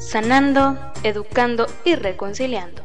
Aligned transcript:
sanando, 0.00 0.78
educando 1.02 1.66
y 1.84 1.94
reconciliando. 1.94 2.82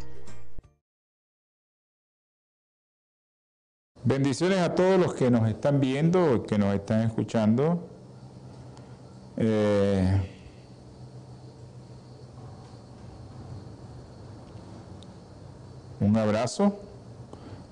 Bendiciones 4.04 4.60
a 4.60 4.76
todos 4.76 5.00
los 5.00 5.16
que 5.16 5.32
nos 5.32 5.50
están 5.50 5.80
viendo, 5.80 6.44
que 6.44 6.60
nos 6.60 6.76
están 6.76 7.02
escuchando. 7.02 7.88
Eh, 9.38 10.22
un 16.00 16.18
abrazo 16.18 16.80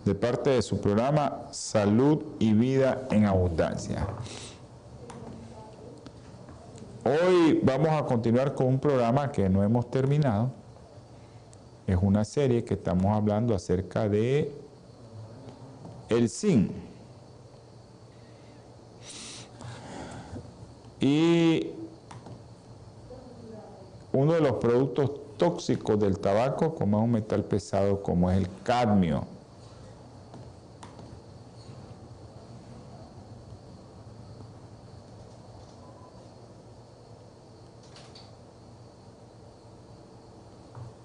de 0.05 0.15
parte 0.15 0.49
de 0.49 0.61
su 0.61 0.81
programa 0.81 1.43
Salud 1.51 2.23
y 2.39 2.53
Vida 2.53 3.07
en 3.11 3.25
Abundancia. 3.25 4.07
Hoy 7.05 7.59
vamos 7.61 7.89
a 7.89 8.05
continuar 8.05 8.55
con 8.55 8.67
un 8.67 8.79
programa 8.79 9.29
que 9.29 9.49
no 9.49 9.61
hemos 9.61 9.91
terminado. 9.91 10.51
Es 11.85 11.97
una 12.01 12.23
serie 12.23 12.63
que 12.63 12.75
estamos 12.75 13.07
hablando 13.07 13.53
acerca 13.53 14.07
de 14.07 14.49
el 16.07 16.29
zinc. 16.29 16.71
Y 21.01 21.71
uno 24.13 24.31
de 24.31 24.39
los 24.39 24.53
productos 24.53 25.11
tóxicos 25.35 25.99
del 25.99 26.19
tabaco, 26.19 26.73
como 26.73 26.99
es 26.99 27.03
un 27.03 27.11
metal 27.11 27.43
pesado, 27.43 28.01
como 28.01 28.31
es 28.31 28.37
el 28.37 28.47
cadmio. 28.63 29.25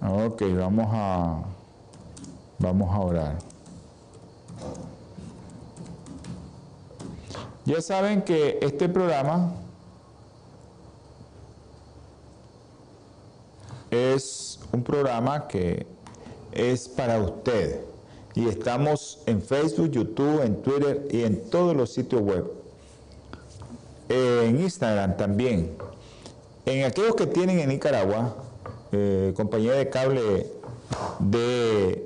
Ok, 0.01 0.43
vamos 0.57 0.87
a, 0.91 1.43
vamos 2.59 2.95
a 2.95 3.01
orar. 3.01 3.39
Ya 7.65 7.83
saben 7.83 8.23
que 8.23 8.59
este 8.63 8.89
programa 8.89 9.53
es 13.91 14.61
un 14.73 14.83
programa 14.83 15.49
que 15.49 15.87
es 16.53 16.89
para 16.89 17.19
usted 17.21 17.81
y 18.35 18.49
estamos 18.49 19.21
en 19.27 19.43
Facebook, 19.43 19.91
YouTube, 19.91 20.43
en 20.43 20.63
Twitter 20.63 21.09
y 21.11 21.25
en 21.25 21.51
todos 21.51 21.77
los 21.77 21.93
sitios 21.93 22.23
web. 22.23 22.53
En 24.09 24.61
Instagram 24.61 25.17
también. 25.17 25.77
En 26.65 26.85
aquellos 26.85 27.17
que 27.17 27.27
tienen 27.27 27.59
en 27.59 27.69
Nicaragua, 27.69 28.37
eh, 28.93 29.33
compañía 29.37 29.73
de 29.73 29.89
cable 29.91 30.47
de 31.19 32.05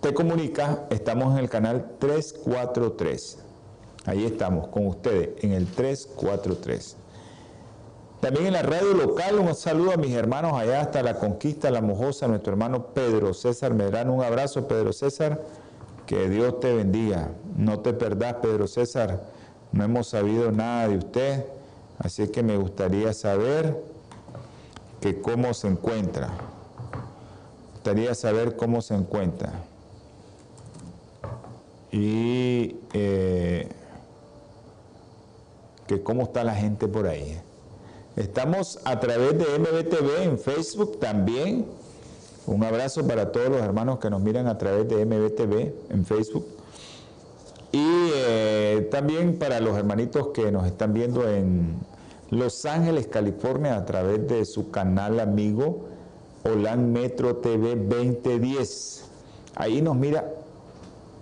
Te 0.00 0.14
Comunica, 0.14 0.86
estamos 0.90 1.32
en 1.32 1.38
el 1.38 1.48
canal 1.48 1.92
343. 1.98 3.38
Ahí 4.06 4.24
estamos 4.24 4.68
con 4.68 4.86
ustedes 4.88 5.30
en 5.44 5.52
el 5.52 5.66
343. 5.66 6.96
También 8.20 8.46
en 8.46 8.52
la 8.52 8.62
radio 8.62 8.94
local, 8.94 9.38
un 9.38 9.54
saludo 9.54 9.92
a 9.92 9.96
mis 9.96 10.12
hermanos 10.12 10.52
allá 10.54 10.80
hasta 10.80 11.02
la 11.02 11.14
conquista, 11.14 11.70
la 11.70 11.80
mojosa, 11.80 12.28
nuestro 12.28 12.52
hermano 12.52 12.86
Pedro 12.94 13.34
César 13.34 13.74
Medrano. 13.74 14.14
Un 14.14 14.24
abrazo, 14.24 14.66
Pedro 14.68 14.92
César. 14.92 15.40
Que 16.06 16.28
Dios 16.28 16.60
te 16.60 16.74
bendiga. 16.74 17.30
No 17.56 17.80
te 17.80 17.92
perdás, 17.92 18.34
Pedro 18.34 18.66
César. 18.66 19.24
No 19.72 19.84
hemos 19.84 20.08
sabido 20.08 20.52
nada 20.52 20.88
de 20.88 20.98
usted. 20.98 21.44
Así 21.98 22.28
que 22.28 22.42
me 22.42 22.56
gustaría 22.56 23.12
saber 23.12 23.76
que 25.00 25.20
cómo 25.20 25.52
se 25.54 25.68
encuentra. 25.68 26.28
Me 26.28 27.70
gustaría 27.72 28.14
saber 28.14 28.56
cómo 28.56 28.80
se 28.80 28.94
encuentra. 28.94 29.52
Y 31.90 32.76
eh, 32.92 33.68
que 35.86 36.02
cómo 36.02 36.22
está 36.22 36.44
la 36.44 36.54
gente 36.54 36.88
por 36.88 37.06
ahí. 37.06 37.38
Estamos 38.16 38.78
a 38.84 39.00
través 39.00 39.38
de 39.38 39.58
MBTV 39.58 40.22
en 40.22 40.38
Facebook 40.38 41.00
también. 41.00 41.66
Un 42.46 42.64
abrazo 42.64 43.06
para 43.06 43.32
todos 43.32 43.48
los 43.48 43.60
hermanos 43.60 43.98
que 43.98 44.10
nos 44.10 44.20
miran 44.20 44.46
a 44.46 44.58
través 44.58 44.88
de 44.88 45.04
MBTV 45.04 45.72
en 45.90 46.04
Facebook. 46.04 46.46
Eh, 48.14 48.88
también 48.90 49.38
para 49.38 49.60
los 49.60 49.76
hermanitos 49.76 50.28
que 50.28 50.52
nos 50.52 50.66
están 50.66 50.92
viendo 50.92 51.28
en 51.28 51.76
los 52.30 52.64
Ángeles, 52.66 53.06
California, 53.06 53.76
a 53.76 53.84
través 53.84 54.26
de 54.28 54.44
su 54.44 54.70
canal 54.70 55.20
amigo 55.20 55.86
Holan 56.44 56.92
Metro 56.92 57.36
TV 57.36 57.76
2010. 57.76 59.04
Ahí 59.54 59.80
nos 59.80 59.96
mira 59.96 60.30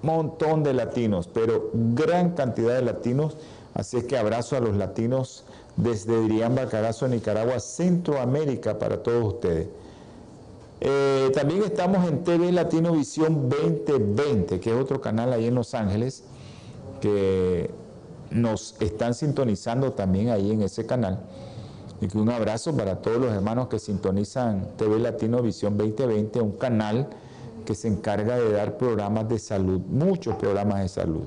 un 0.02 0.06
montón 0.06 0.62
de 0.62 0.74
latinos, 0.74 1.28
pero 1.32 1.70
gran 1.72 2.30
cantidad 2.30 2.74
de 2.74 2.82
latinos. 2.82 3.36
Así 3.74 3.98
es 3.98 4.04
que 4.04 4.16
abrazo 4.18 4.56
a 4.56 4.60
los 4.60 4.76
latinos 4.76 5.44
desde 5.76 6.20
Diriamba, 6.22 6.66
Carazo, 6.66 7.06
Nicaragua, 7.08 7.60
Centroamérica 7.60 8.78
para 8.78 9.02
todos 9.02 9.34
ustedes. 9.34 9.68
Eh, 10.80 11.30
también 11.34 11.62
estamos 11.62 12.08
en 12.08 12.24
TV 12.24 12.52
Latino 12.52 12.92
Visión 12.92 13.48
2020, 13.50 14.60
que 14.60 14.70
es 14.70 14.76
otro 14.76 15.00
canal 15.00 15.32
ahí 15.32 15.46
en 15.46 15.54
Los 15.54 15.74
Ángeles, 15.74 16.24
que 17.00 17.70
nos 18.30 18.76
están 18.80 19.14
sintonizando 19.14 19.92
también 19.92 20.30
ahí 20.30 20.52
en 20.52 20.62
ese 20.62 20.86
canal. 20.86 21.20
Y 22.00 22.08
que 22.08 22.18
un 22.18 22.30
abrazo 22.30 22.74
para 22.76 23.02
todos 23.02 23.18
los 23.18 23.32
hermanos 23.32 23.68
que 23.68 23.78
sintonizan 23.78 24.68
TV 24.76 24.98
Latino 24.98 25.42
Visión 25.42 25.76
2020, 25.76 26.40
un 26.40 26.52
canal 26.52 27.08
que 27.66 27.74
se 27.74 27.88
encarga 27.88 28.36
de 28.36 28.52
dar 28.52 28.78
programas 28.78 29.28
de 29.28 29.38
salud, 29.38 29.80
muchos 29.80 30.36
programas 30.36 30.80
de 30.80 30.88
salud. 30.88 31.24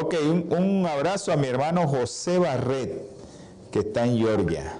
Ok, 0.00 0.14
un, 0.30 0.46
un 0.56 0.86
abrazo 0.86 1.32
a 1.32 1.36
mi 1.36 1.46
hermano 1.46 1.88
José 1.88 2.38
Barret, 2.38 3.10
que 3.70 3.80
está 3.80 4.06
en 4.06 4.18
Georgia. 4.18 4.78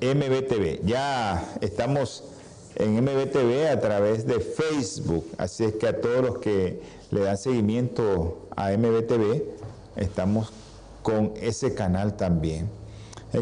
MBTV, 0.00 0.84
ya 0.84 1.42
estamos 1.60 2.24
en 2.76 3.02
MBTV 3.02 3.70
a 3.72 3.80
través 3.80 4.26
de 4.26 4.40
Facebook, 4.40 5.26
así 5.38 5.64
es 5.64 5.74
que 5.74 5.88
a 5.88 6.00
todos 6.00 6.24
los 6.24 6.38
que 6.38 6.80
le 7.10 7.20
dan 7.20 7.36
seguimiento 7.36 8.48
a 8.54 8.70
MBTV, 8.72 9.42
estamos 9.96 10.52
con 11.02 11.32
ese 11.40 11.74
canal 11.74 12.16
también. 12.16 12.68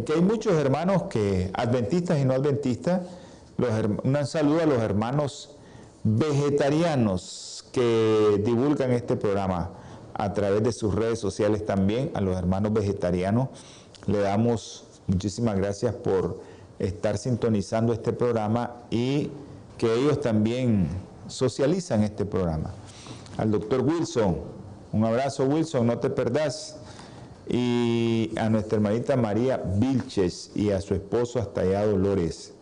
Que 0.07 0.15
hay 0.15 0.21
muchos 0.21 0.55
hermanos 0.55 1.05
que, 1.05 1.51
adventistas 1.55 2.19
y 2.19 2.25
no 2.25 2.35
adventistas, 2.35 3.03
un 4.03 4.27
saludo 4.27 4.63
a 4.63 4.67
los 4.67 4.83
hermanos 4.83 5.51
vegetarianos 6.03 7.65
que 7.73 8.41
divulgan 8.45 8.93
este 8.93 9.17
programa 9.17 9.71
a 10.15 10.33
través 10.33 10.63
de 10.63 10.73
sus 10.73 10.95
redes 10.95 11.19
sociales 11.19 11.65
también, 11.65 12.11
a 12.15 12.21
los 12.21 12.37
hermanos 12.37 12.73
vegetarianos. 12.73 13.49
Le 14.07 14.19
damos 14.19 14.85
muchísimas 15.07 15.57
gracias 15.57 15.95
por 15.95 16.41
estar 16.79 17.19
sintonizando 17.19 17.93
este 17.93 18.13
programa 18.13 18.73
y 18.91 19.31
que 19.79 19.93
ellos 19.95 20.21
también 20.21 20.89
socializan 21.27 22.03
este 22.03 22.25
programa 22.25 22.71
al 23.37 23.51
doctor 23.51 23.83
Wilson. 23.83 24.37
Un 24.93 25.05
abrazo 25.05 25.45
Wilson, 25.45 25.87
no 25.87 25.99
te 25.99 26.11
perdás. 26.11 26.77
Y 27.49 28.31
a 28.39 28.49
nuestra 28.49 28.77
hermanita 28.77 29.17
María 29.17 29.59
Vilches 29.59 30.51
y 30.55 30.71
a 30.71 30.81
su 30.81 30.95
esposo 30.95 31.39
hasta 31.39 31.61
allá 31.61 31.85
Dolores. 31.85 32.55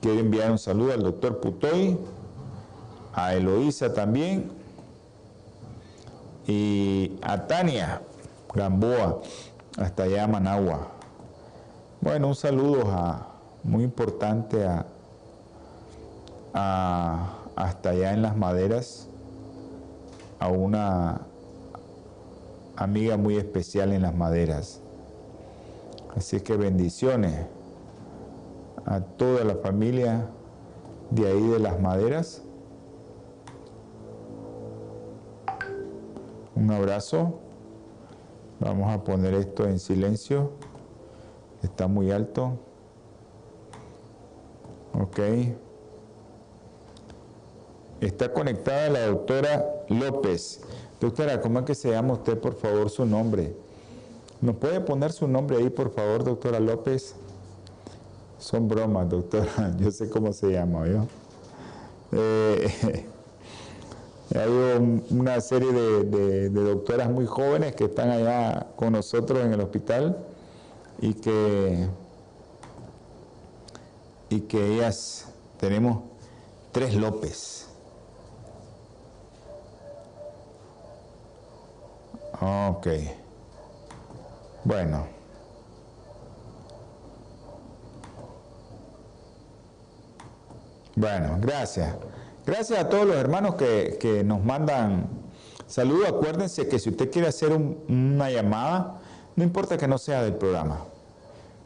Quiero 0.00 0.18
enviar 0.18 0.50
un 0.50 0.58
saludo 0.58 0.92
al 0.92 1.02
doctor 1.02 1.40
Putoy, 1.40 1.96
a 3.14 3.34
Eloísa 3.34 3.92
también, 3.92 4.50
y 6.46 7.12
a 7.22 7.46
Tania 7.46 8.02
Gamboa, 8.52 9.20
hasta 9.76 10.02
allá 10.04 10.26
Managua. 10.26 10.91
Bueno, 12.02 12.26
un 12.26 12.34
saludo 12.34 12.90
a, 12.90 13.28
muy 13.62 13.84
importante 13.84 14.66
a, 14.66 14.84
hasta 17.54 17.90
allá 17.90 18.12
en 18.12 18.22
las 18.22 18.36
maderas 18.36 19.08
a 20.40 20.48
una 20.48 21.20
amiga 22.74 23.16
muy 23.16 23.36
especial 23.36 23.92
en 23.92 24.02
las 24.02 24.16
maderas. 24.16 24.80
Así 26.16 26.40
que 26.40 26.56
bendiciones 26.56 27.46
a 28.84 28.98
toda 28.98 29.44
la 29.44 29.54
familia 29.54 30.26
de 31.12 31.28
ahí 31.28 31.46
de 31.46 31.60
las 31.60 31.80
maderas. 31.80 32.42
Un 36.56 36.68
abrazo. 36.72 37.38
Vamos 38.58 38.92
a 38.92 39.04
poner 39.04 39.34
esto 39.34 39.68
en 39.68 39.78
silencio. 39.78 40.50
Está 41.62 41.86
muy 41.86 42.10
alto. 42.10 42.58
Ok. 44.94 45.18
Está 48.00 48.32
conectada 48.32 48.90
la 48.90 49.06
doctora 49.06 49.84
López. 49.88 50.60
Doctora, 51.00 51.40
¿cómo 51.40 51.60
es 51.60 51.64
que 51.64 51.74
se 51.74 51.90
llama 51.90 52.14
usted, 52.14 52.38
por 52.38 52.54
favor, 52.54 52.90
su 52.90 53.06
nombre? 53.06 53.54
¿Nos 54.40 54.56
puede 54.56 54.80
poner 54.80 55.12
su 55.12 55.28
nombre 55.28 55.56
ahí, 55.56 55.70
por 55.70 55.92
favor, 55.92 56.24
doctora 56.24 56.58
López? 56.58 57.14
Son 58.38 58.66
bromas, 58.66 59.08
doctora. 59.08 59.74
Yo 59.78 59.90
sé 59.92 60.08
cómo 60.08 60.32
se 60.32 60.50
llama, 60.50 60.86
¿yo? 60.88 61.06
Eh, 62.10 63.06
hay 64.34 65.04
una 65.10 65.40
serie 65.40 65.72
de, 65.72 66.50
doctoras 66.50 67.08
muy 67.08 67.26
jóvenes 67.26 67.74
que 67.76 67.84
están 67.84 68.10
allá 68.10 68.66
con 68.74 68.92
nosotros 68.92 69.40
en 69.44 69.52
el 69.52 69.60
hospital 69.60 70.18
y 71.00 71.14
que, 71.14 71.88
y 74.30 74.40
que 74.42 74.74
ellas 74.74 75.28
tenemos 75.58 76.02
tres 76.72 76.94
López. 76.94 77.68
Ok. 82.40 82.88
Bueno. 84.64 85.06
Bueno, 90.96 91.38
gracias. 91.40 91.94
Gracias 92.44 92.80
a 92.80 92.88
todos 92.88 93.06
los 93.06 93.16
hermanos 93.16 93.54
que, 93.54 94.22
nos 94.24 94.44
mandan 94.44 95.08
saludos. 95.66 96.08
Acuérdense 96.08 96.68
que 96.68 96.78
si 96.78 96.90
usted 96.90 97.10
quiere 97.10 97.28
hacer 97.28 97.52
una 97.52 98.30
llamada, 98.30 99.01
no 99.36 99.44
importa 99.44 99.76
que 99.76 99.86
no 99.88 99.98
sea 99.98 100.22
del 100.22 100.34
programa. 100.34 100.84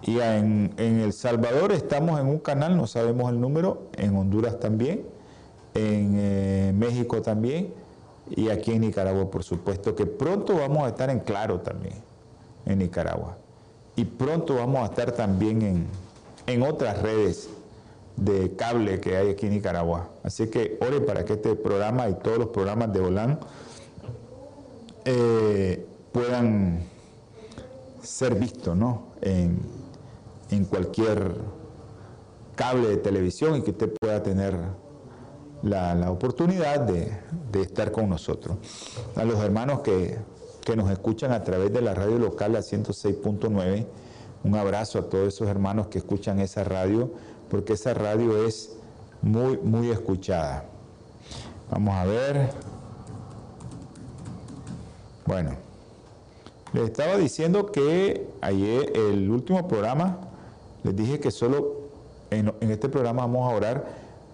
Y 0.01 0.19
en, 0.19 0.73
El 0.77 1.11
Salvador 1.11 1.71
estamos 1.71 2.19
en 2.19 2.27
un 2.27 2.39
canal, 2.39 2.77
no 2.77 2.87
sabemos 2.87 3.29
el 3.31 3.41
número, 3.41 3.89
en 3.93 4.15
Honduras 4.15 4.59
también, 4.59 5.05
en 5.73 6.13
eh, 6.15 6.73
México 6.75 7.21
también 7.21 7.73
y 8.29 8.49
aquí 8.49 8.73
en 8.73 8.81
Nicaragua, 8.81 9.29
por 9.29 9.43
supuesto, 9.43 9.95
que 9.95 10.05
pronto 10.05 10.55
vamos 10.55 10.83
a 10.83 10.89
estar 10.89 11.09
en 11.09 11.19
claro 11.19 11.61
también, 11.61 11.95
en 12.65 12.79
Nicaragua. 12.79 13.37
Y 13.95 14.05
pronto 14.05 14.55
vamos 14.55 14.81
a 14.81 14.85
estar 14.85 15.11
también 15.11 15.87
en, 16.45 16.61
otras 16.61 17.01
redes 17.01 17.49
de 18.17 18.55
cable 18.55 18.99
que 18.99 19.15
hay 19.15 19.29
aquí 19.29 19.45
en 19.45 19.53
Nicaragua. 19.53 20.09
Así 20.23 20.47
que 20.47 20.77
ore 20.81 20.99
para 21.01 21.23
que 21.23 21.33
este 21.33 21.55
programa 21.55 22.09
y 22.09 22.15
todos 22.15 22.37
los 22.37 22.47
programas 22.47 22.91
de 22.91 22.99
Volán 22.99 23.39
eh, 25.05 25.85
puedan 26.11 26.83
ser 28.01 28.35
vistos 28.35 28.75
¿no? 28.75 29.07
en, 29.21 29.59
cualquier 30.65 31.35
cable 32.55 32.87
de 32.89 32.97
televisión 32.97 33.55
y 33.55 33.61
que 33.61 33.71
usted 33.71 33.93
pueda 33.99 34.23
tener 34.23 34.57
la, 35.61 36.09
oportunidad 36.09 36.81
de, 36.81 37.61
estar 37.61 37.91
con 37.91 38.09
nosotros. 38.09 38.57
A 39.15 39.23
los 39.23 39.39
hermanos 39.39 39.81
que, 39.81 40.17
nos 40.75 40.91
escuchan 40.91 41.31
a 41.31 41.43
través 41.45 41.71
de 41.71 41.81
la 41.81 41.93
radio 41.93 42.19
local 42.19 42.55
a 42.57 42.59
106.9, 42.59 43.85
un 44.43 44.55
abrazo 44.55 44.99
a 44.99 45.03
todos 45.03 45.29
esos 45.29 45.47
hermanos 45.47 45.87
que 45.87 45.99
escuchan 45.99 46.39
esa 46.39 46.65
radio, 46.65 47.11
porque 47.49 47.73
esa 47.73 47.93
radio 47.93 48.45
es 48.45 48.75
muy, 49.21 49.57
muy 49.57 49.89
escuchada. 49.89 50.65
Vamos 51.69 51.95
a 51.95 52.05
ver. 52.05 52.49
Bueno, 55.25 55.51
les 56.73 56.83
estaba 56.83 57.17
diciendo 57.17 57.71
que 57.71 58.27
ayer, 58.41 58.93
el 58.95 59.29
último 59.29 59.67
programa, 59.67 60.17
les 60.83 60.95
dije 60.95 61.19
que 61.19 61.31
solo 61.31 61.87
en, 62.29 62.53
este 62.59 62.89
programa 62.89 63.23
vamos 63.23 63.51
a 63.51 63.55
orar 63.55 63.85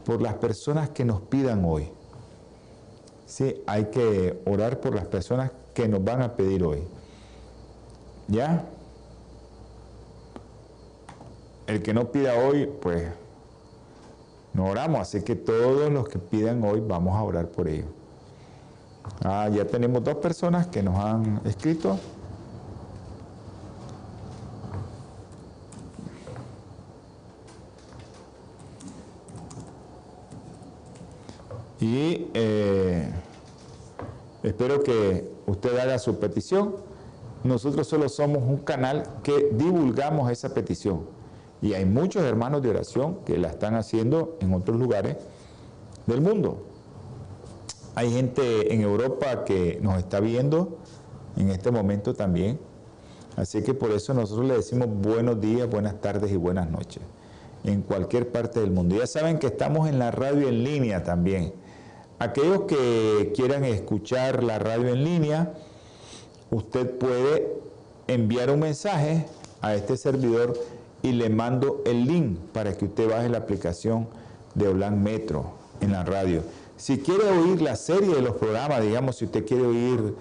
por 0.05 0.21
las 0.21 0.35
personas 0.35 0.89
que 0.89 1.05
nos 1.05 1.21
pidan 1.21 1.63
hoy. 1.65 1.89
Sí, 3.25 3.61
hay 3.65 3.85
que 3.85 4.41
orar 4.45 4.79
por 4.79 4.93
las 4.95 5.05
personas 5.05 5.51
que 5.73 5.87
nos 5.87 6.03
van 6.03 6.21
a 6.21 6.35
pedir 6.35 6.63
hoy. 6.63 6.83
¿Ya? 8.27 8.65
el 11.67 11.81
que 11.81 11.93
no 11.93 12.11
pida 12.11 12.35
hoy, 12.35 12.69
pues 12.81 13.07
no 14.53 14.65
oramos. 14.65 15.01
Así 15.01 15.21
que 15.21 15.35
todos 15.35 15.91
los 15.91 16.07
que 16.07 16.19
pidan 16.19 16.63
hoy, 16.63 16.81
vamos 16.81 17.15
a 17.15 17.23
orar 17.23 17.47
por 17.49 17.67
ellos. 17.67 17.87
Ah, 19.23 19.49
ya 19.49 19.65
tenemos 19.65 20.03
dos 20.03 20.15
personas 20.15 20.67
que 20.67 20.81
nos 20.81 20.97
han 20.97 21.41
escrito. 21.45 21.97
Y 31.79 32.27
eh, 32.33 33.11
espero 34.41 34.81
que 34.83 35.29
usted 35.47 35.77
haga 35.77 35.99
su 35.99 36.17
petición. 36.17 36.75
Nosotros 37.43 37.85
solo 37.87 38.07
somos 38.07 38.41
un 38.41 38.59
canal 38.59 39.03
que 39.21 39.49
divulgamos 39.51 40.31
esa 40.31 40.53
petición. 40.53 41.01
Y 41.63 41.73
hay 41.75 41.85
muchos 41.85 42.23
hermanos 42.23 42.61
de 42.61 42.69
oración 42.69 43.23
que 43.25 43.37
la 43.37 43.47
están 43.47 43.75
haciendo 43.75 44.37
en 44.41 44.53
otros 44.53 44.77
lugares 44.77 45.15
del 46.05 46.19
mundo. 46.19 46.65
Hay 47.95 48.11
gente 48.11 48.73
en 48.73 48.81
Europa 48.81 49.45
que 49.45 49.79
nos 49.81 49.97
está 49.97 50.19
viendo 50.19 50.77
en 51.37 51.49
este 51.49 51.71
momento 51.71 52.13
también. 52.13 52.59
Así 53.37 53.63
que 53.63 53.73
por 53.73 53.91
eso 53.91 54.13
nosotros 54.13 54.45
le 54.45 54.55
decimos 54.55 54.89
buenos 54.89 55.39
días, 55.39 55.69
buenas 55.69 56.01
tardes 56.01 56.33
y 56.33 56.35
buenas 56.35 56.69
noches 56.69 57.01
en 57.63 57.81
cualquier 57.81 58.29
parte 58.29 58.59
del 58.59 58.71
mundo. 58.71 58.97
Ya 58.97 59.07
saben 59.07 59.39
que 59.39 59.47
estamos 59.47 59.87
en 59.87 59.99
la 59.99 60.11
radio 60.11 60.49
en 60.49 60.65
línea 60.65 61.05
también. 61.05 61.53
Aquellos 62.19 62.63
que 62.63 63.31
quieran 63.33 63.63
escuchar 63.63 64.43
la 64.43 64.59
radio 64.59 64.89
en 64.89 65.05
línea, 65.05 65.53
usted 66.51 66.89
puede 66.97 67.53
enviar 68.07 68.51
un 68.51 68.59
mensaje 68.59 69.27
a 69.61 69.75
este 69.75 69.95
servidor 69.95 70.53
y 71.03 71.11
le 71.11 71.29
mando 71.29 71.83
el 71.85 72.05
link 72.05 72.39
para 72.53 72.75
que 72.75 72.85
usted 72.85 73.09
baje 73.09 73.29
la 73.29 73.37
aplicación 73.39 74.07
de 74.55 74.69
Olan 74.69 75.03
Metro 75.03 75.51
en 75.81 75.91
la 75.91 76.03
radio. 76.03 76.41
Si 76.77 76.97
quiere 76.97 77.29
oír 77.29 77.61
la 77.61 77.75
serie 77.75 78.15
de 78.15 78.21
los 78.21 78.35
programas, 78.37 78.81
digamos, 78.81 79.17
si 79.17 79.25
usted 79.25 79.45
quiere 79.45 79.65
oír 79.65 80.15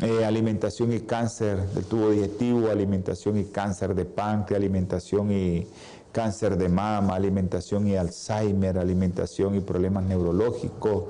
eh, 0.00 0.24
alimentación 0.24 0.92
y 0.92 1.00
cáncer 1.00 1.66
del 1.70 1.84
tubo 1.84 2.10
digestivo, 2.10 2.68
alimentación 2.68 3.38
y 3.38 3.44
cáncer 3.44 3.94
de 3.94 4.04
páncreas, 4.04 4.60
alimentación 4.60 5.32
y 5.32 5.66
cáncer 6.12 6.56
de 6.58 6.68
mama, 6.68 7.14
alimentación 7.14 7.88
y 7.88 7.96
Alzheimer, 7.96 8.78
alimentación 8.78 9.54
y 9.54 9.60
problemas 9.60 10.04
neurológicos, 10.04 11.04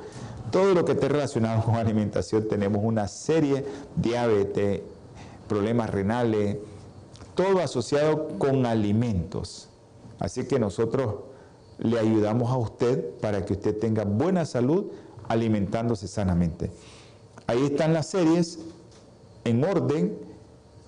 todo 0.52 0.74
lo 0.74 0.84
que 0.84 0.92
esté 0.92 1.08
relacionado 1.08 1.62
con 1.64 1.74
alimentación, 1.74 2.48
tenemos 2.48 2.82
una 2.84 3.08
serie, 3.08 3.64
diabetes, 3.96 4.80
problemas 5.48 5.90
renales, 5.90 6.58
todo 7.38 7.60
asociado 7.60 8.36
con 8.36 8.66
alimentos. 8.66 9.68
Así 10.18 10.48
que 10.48 10.58
nosotros 10.58 11.14
le 11.78 11.96
ayudamos 11.96 12.50
a 12.50 12.56
usted 12.56 13.14
para 13.20 13.44
que 13.44 13.52
usted 13.52 13.78
tenga 13.78 14.02
buena 14.02 14.44
salud 14.44 14.86
alimentándose 15.28 16.08
sanamente. 16.08 16.72
Ahí 17.46 17.66
están 17.66 17.92
las 17.92 18.08
series 18.08 18.58
en 19.44 19.62
orden 19.62 20.18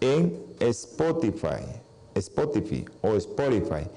en 0.00 0.42
Spotify. 0.59 1.62
Spotify 2.16 2.85
o 3.00 3.14
Spotify. 3.14 3.88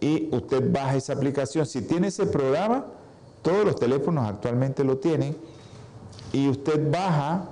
y 0.00 0.34
usted 0.34 0.72
baja 0.72 0.96
esa 0.96 1.12
aplicación. 1.12 1.66
Si 1.66 1.82
tiene 1.82 2.08
ese 2.08 2.24
programa, 2.24 2.86
todos 3.42 3.66
los 3.66 3.76
teléfonos 3.76 4.26
actualmente 4.26 4.84
lo 4.84 4.96
tienen, 4.96 5.36
y 6.32 6.48
usted 6.48 6.90
baja 6.90 7.50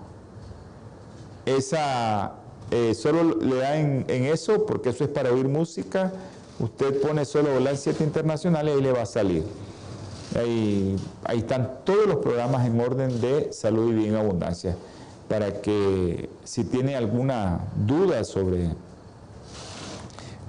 esa, 1.45 2.46
eh, 2.71 2.95
solo 2.95 3.37
le 3.37 3.57
da 3.57 3.77
en, 3.77 4.05
eso, 4.09 4.67
porque 4.67 4.91
eso 4.91 5.05
es 5.05 5.11
para 5.11 5.33
oír 5.33 5.49
música, 5.49 6.13
usted 6.59 7.01
pone 7.01 7.25
solo 7.25 7.53
Volar 7.53 7.77
7 7.77 8.03
Internacional 8.03 8.69
y 8.69 8.81
le 8.81 8.93
va 8.93 9.03
a 9.03 9.07
salir. 9.07 9.45
Ahí, 10.37 10.97
ahí 11.25 11.39
están 11.39 11.79
todos 11.85 12.07
los 12.07 12.17
programas 12.17 12.67
en 12.67 12.81
orden 12.81 13.21
de 13.21 13.53
salud 13.53 13.93
y 13.93 13.97
bien 13.97 14.17
abundancia, 14.17 14.77
para 15.29 15.61
que 15.61 16.29
si 16.45 16.65
tiene 16.65 16.97
alguna 16.97 17.61
duda 17.87 18.25
sobre 18.25 18.71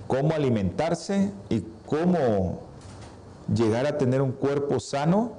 cómo 0.08 0.34
alimentarse 0.34 1.32
y 1.50 1.64
cómo 1.86 2.62
llegar 3.54 3.86
a 3.86 3.98
tener 3.98 4.22
un 4.22 4.32
cuerpo 4.32 4.80
sano, 4.80 5.34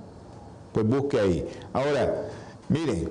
pues 0.73 0.87
busque 0.87 1.19
ahí. 1.19 1.49
Ahora, 1.73 2.29
mire, 2.69 3.09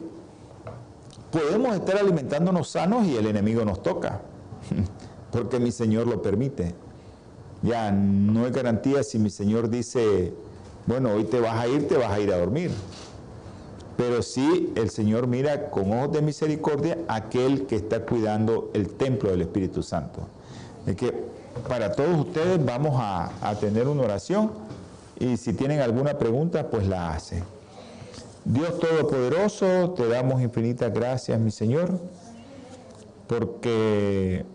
podemos 1.32 1.76
estar 1.76 1.98
alimentándonos 1.98 2.70
sanos 2.70 3.06
y 3.06 3.16
el 3.16 3.28
enemigo 3.28 3.66
nos 3.66 3.84
toca, 3.84 4.22
porque 5.32 5.60
mi 5.60 5.72
Señor 5.72 6.08
lo 6.08 6.22
permite. 6.22 6.74
Ya 7.64 7.92
no 7.92 8.46
hay 8.46 8.52
garantía 8.52 9.04
si 9.04 9.18
mi 9.18 9.30
Señor 9.30 9.70
dice, 9.70 10.34
bueno, 10.86 11.12
hoy 11.12 11.24
te 11.24 11.40
vas 11.40 11.60
a 11.60 11.68
ir, 11.68 11.88
te 11.88 11.98
vas 11.98 12.12
a 12.12 12.20
ir 12.20 12.32
a 12.32 12.38
dormir. 12.38 12.72
Pero 13.98 14.22
sí 14.22 14.72
el 14.76 14.92
Señor 14.92 15.26
mira 15.26 15.72
con 15.72 15.92
ojos 15.92 16.14
de 16.14 16.22
misericordia 16.22 17.00
aquel 17.08 17.66
que 17.66 17.76
está 17.76 18.06
cuidando 18.06 18.70
el 18.74 18.90
templo 18.90 19.32
del 19.32 19.42
Espíritu 19.42 19.82
Santo. 19.82 20.22
Es 20.86 20.96
que 20.96 21.14
para 21.68 21.92
todos 21.92 22.18
ustedes 22.20 22.64
vamos 22.64 22.94
a, 22.96 23.32
tener 23.60 23.88
una 23.88 24.04
oración 24.04 24.52
y 25.20 25.38
si 25.38 25.54
tienen 25.54 25.82
alguna 25.82 26.18
pregunta, 26.18 26.70
pues 26.70 26.88
la 26.88 27.14
hacen. 27.14 27.44
Dios 28.50 28.80
Todopoderoso, 28.80 29.90
te 29.92 30.08
damos 30.08 30.42
infinitas 30.42 30.94
gracias, 30.94 31.38
mi 31.38 31.52
Señor, 31.52 32.00
porque 33.28 34.46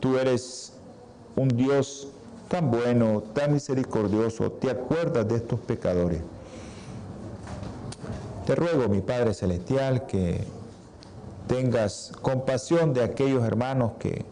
tú 0.00 0.18
eres 0.18 0.74
un 1.34 1.48
Dios 1.48 2.08
tan 2.48 2.70
bueno, 2.70 3.22
tan 3.32 3.54
misericordioso, 3.54 4.52
te 4.52 4.70
acuerdas 4.70 5.26
de 5.26 5.36
estos 5.36 5.58
pecadores. 5.60 6.20
Te 8.44 8.54
ruego, 8.54 8.86
mi 8.90 9.00
Padre 9.00 9.32
Celestial, 9.32 10.06
que 10.06 10.44
tengas 11.46 12.12
compasión 12.20 12.92
de 12.92 13.02
aquellos 13.02 13.44
hermanos 13.44 13.92
que 13.98 14.26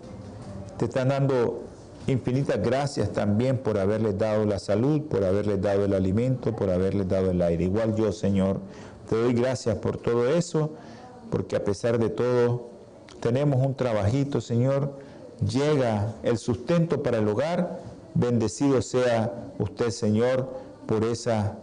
te 0.76 0.85
están 0.85 1.09
dando 1.09 1.66
infinitas 2.07 2.63
gracias 2.63 3.13
también 3.13 3.59
por 3.59 3.79
haberles 3.79 4.19
dado 4.19 4.45
la 4.45 4.59
salud, 4.59 5.03
por 5.03 5.25
haberles 5.25 5.61
dado 5.61 5.85
el 5.85 5.95
alimento, 5.95 6.55
por 6.55 6.71
haberles 6.71 7.09
dado 7.09 7.31
el 7.31 7.43
aire. 7.43 7.65
Igual 7.65 7.95
yo, 7.97 8.13
Señor, 8.13 8.61
te 9.09 9.17
doy 9.17 9.35
gracias 9.35 9.77
por 9.77 9.99
todo 9.99 10.29
eso, 10.29 10.71
porque 11.31 11.57
a 11.57 11.65
pesar 11.65 11.99
de 11.99 12.09
todo 12.09 12.71
tenemos 13.21 13.65
un 13.65 13.75
trabajito, 13.75 14.41
Señor. 14.41 14.93
Llega 15.41 16.15
el 16.23 16.39
sustento 16.39 17.03
para 17.03 17.19
el 17.19 17.29
hogar. 17.29 17.81
Bendecido 18.15 18.81
sea 18.81 19.53
usted, 19.59 19.91
Señor, 19.91 20.49
por 20.87 21.05
esa 21.05 21.59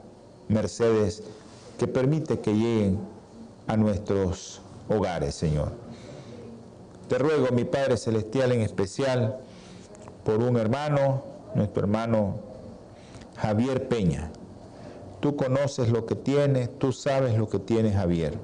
Mercedes 0.48 1.24
que 1.78 1.88
permite 1.88 2.40
que 2.40 2.54
lleguen 2.54 3.00
a 3.68 3.78
nuestros 3.78 4.62
hogares, 4.90 5.34
Señor. 5.36 5.72
Te 7.08 7.18
ruego, 7.18 7.48
mi 7.52 7.64
Padre 7.64 7.98
Celestial, 7.98 8.52
en 8.52 8.62
especial 8.62 9.40
por 10.24 10.42
un 10.42 10.58
hermano, 10.58 11.24
nuestro 11.56 11.84
hermano 11.84 12.36
Javier 13.38 13.88
Peña. 13.88 14.32
Tú 15.20 15.36
conoces 15.36 15.90
lo 15.90 16.06
que 16.06 16.16
tiene, 16.16 16.68
tú 16.68 16.92
sabes 16.92 17.38
lo 17.38 17.50
que 17.50 17.60
tiene 17.60 17.94
Javier. 17.94 18.38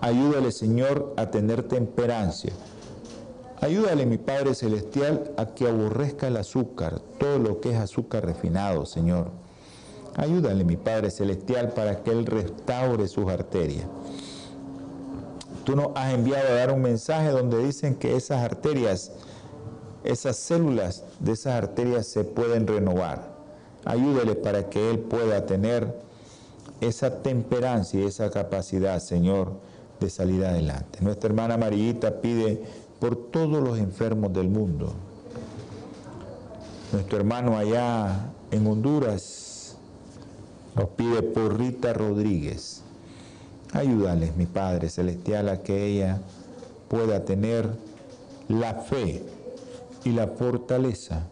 Ayúdale, 0.00 0.52
Señor, 0.52 1.14
a 1.16 1.30
tener 1.30 1.62
temperancia. 1.62 2.52
Ayúdale, 3.60 4.06
mi 4.06 4.18
Padre 4.18 4.54
Celestial, 4.54 5.32
a 5.36 5.46
que 5.46 5.68
aborrezca 5.68 6.26
el 6.26 6.36
azúcar, 6.36 7.00
todo 7.18 7.38
lo 7.38 7.60
que 7.60 7.70
es 7.70 7.76
azúcar 7.76 8.26
refinado, 8.26 8.84
Señor. 8.86 9.30
Ayúdale, 10.16 10.64
mi 10.64 10.76
Padre 10.76 11.10
Celestial, 11.10 11.72
para 11.72 12.02
que 12.02 12.10
Él 12.10 12.26
restaure 12.26 13.06
sus 13.06 13.30
arterias. 13.30 13.86
Tú 15.64 15.76
nos 15.76 15.90
has 15.94 16.12
enviado 16.12 16.48
a 16.48 16.54
dar 16.54 16.72
un 16.72 16.82
mensaje 16.82 17.28
donde 17.28 17.64
dicen 17.64 17.94
que 17.94 18.16
esas 18.16 18.42
arterias, 18.42 19.12
esas 20.04 20.36
células 20.36 21.04
de 21.20 21.32
esas 21.32 21.54
arterias 21.54 22.06
se 22.06 22.24
pueden 22.24 22.66
renovar. 22.66 23.32
Ayúdele 23.84 24.34
para 24.34 24.68
que 24.68 24.90
Él 24.90 24.98
pueda 24.98 25.46
tener 25.46 25.94
esa 26.80 27.22
temperancia 27.22 28.00
y 28.00 28.04
esa 28.04 28.30
capacidad, 28.30 28.98
Señor, 29.00 29.52
de 30.00 30.10
salir 30.10 30.44
adelante. 30.44 30.98
Nuestra 31.00 31.28
hermana 31.28 31.56
Marillita 31.56 32.20
pide 32.20 32.62
por 33.00 33.16
todos 33.16 33.62
los 33.62 33.78
enfermos 33.78 34.32
del 34.32 34.48
mundo. 34.48 34.92
Nuestro 36.92 37.18
hermano 37.18 37.56
allá 37.56 38.30
en 38.50 38.66
Honduras 38.66 39.76
nos 40.74 40.88
pide 40.90 41.22
por 41.22 41.58
Rita 41.58 41.92
Rodríguez. 41.92 42.82
Ayúdales, 43.72 44.36
mi 44.36 44.46
Padre 44.46 44.90
Celestial, 44.90 45.48
a 45.48 45.62
que 45.62 45.86
ella 45.86 46.18
pueda 46.88 47.24
tener 47.24 47.70
la 48.48 48.74
fe 48.74 49.22
y 50.04 50.10
la 50.10 50.26
fortaleza 50.26 51.26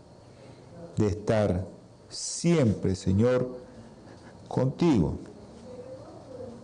de 0.97 1.07
estar 1.07 1.67
siempre, 2.09 2.95
Señor, 2.95 3.57
contigo, 4.49 5.19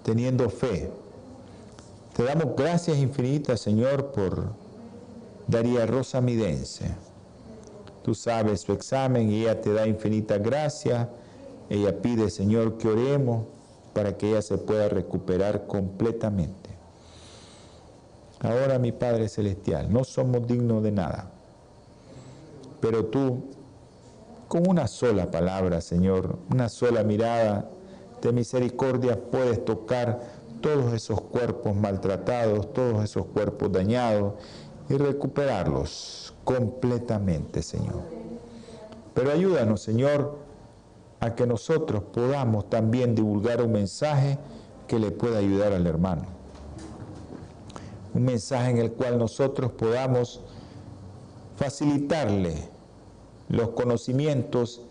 teniendo 0.02 0.50
fe. 0.50 0.90
Te 2.14 2.24
damos 2.24 2.56
gracias 2.56 2.98
infinitas, 2.98 3.60
Señor, 3.60 4.12
por 4.12 4.52
Daría 5.46 5.86
Rosa 5.86 6.20
Midense. 6.20 6.90
Tú 8.02 8.14
sabes 8.14 8.60
su 8.60 8.72
examen 8.72 9.30
y 9.30 9.42
ella 9.42 9.60
te 9.60 9.72
da 9.72 9.86
infinita 9.86 10.38
gracia. 10.38 11.10
Ella 11.68 12.00
pide, 12.00 12.30
Señor, 12.30 12.78
que 12.78 12.88
oremos 12.88 13.46
para 13.92 14.16
que 14.16 14.30
ella 14.30 14.42
se 14.42 14.58
pueda 14.58 14.88
recuperar 14.88 15.66
completamente. 15.66 16.70
Ahora, 18.40 18.78
mi 18.78 18.92
Padre 18.92 19.28
Celestial, 19.28 19.92
no 19.92 20.04
somos 20.04 20.46
dignos 20.46 20.82
de 20.82 20.92
nada, 20.92 21.32
pero 22.80 23.06
tú, 23.06 23.44
con 24.48 24.68
una 24.68 24.86
sola 24.86 25.30
palabra, 25.30 25.80
Señor, 25.80 26.38
una 26.50 26.68
sola 26.68 27.02
mirada 27.02 27.68
de 28.22 28.32
misericordia, 28.32 29.20
puedes 29.30 29.64
tocar 29.64 30.20
todos 30.60 30.92
esos 30.92 31.20
cuerpos 31.20 31.74
maltratados, 31.74 32.72
todos 32.72 33.04
esos 33.04 33.26
cuerpos 33.26 33.70
dañados 33.72 34.34
y 34.88 34.94
recuperarlos 34.94 36.34
completamente, 36.44 37.62
Señor. 37.62 38.02
Pero 39.14 39.32
ayúdanos, 39.32 39.80
Señor, 39.80 40.38
a 41.20 41.34
que 41.34 41.46
nosotros 41.46 42.02
podamos 42.12 42.68
también 42.68 43.14
divulgar 43.14 43.62
un 43.62 43.72
mensaje 43.72 44.38
que 44.86 44.98
le 44.98 45.10
pueda 45.10 45.38
ayudar 45.38 45.72
al 45.72 45.86
hermano. 45.86 46.24
Un 48.14 48.24
mensaje 48.24 48.70
en 48.70 48.78
el 48.78 48.92
cual 48.92 49.18
nosotros 49.18 49.72
podamos 49.72 50.42
facilitarle 51.56 52.54
los 53.48 53.70
conocimientos 53.70 54.82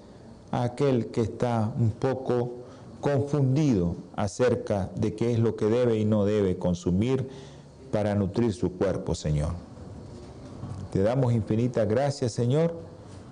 a 0.51 0.63
aquel 0.63 1.07
que 1.07 1.22
está 1.22 1.72
un 1.77 1.91
poco 1.91 2.65
confundido 3.01 3.95
acerca 4.15 4.89
de 4.95 5.13
qué 5.15 5.31
es 5.31 5.39
lo 5.39 5.55
que 5.55 5.65
debe 5.65 5.98
y 5.98 6.05
no 6.05 6.25
debe 6.25 6.57
consumir 6.57 7.29
para 7.91 8.15
nutrir 8.15 8.53
su 8.53 8.72
cuerpo, 8.74 9.13
Señor. 9.13 9.51
Te 10.91 11.01
damos 11.01 11.34
infinitas 11.34 11.88
gracias, 11.88 12.31
Señor, 12.31 12.74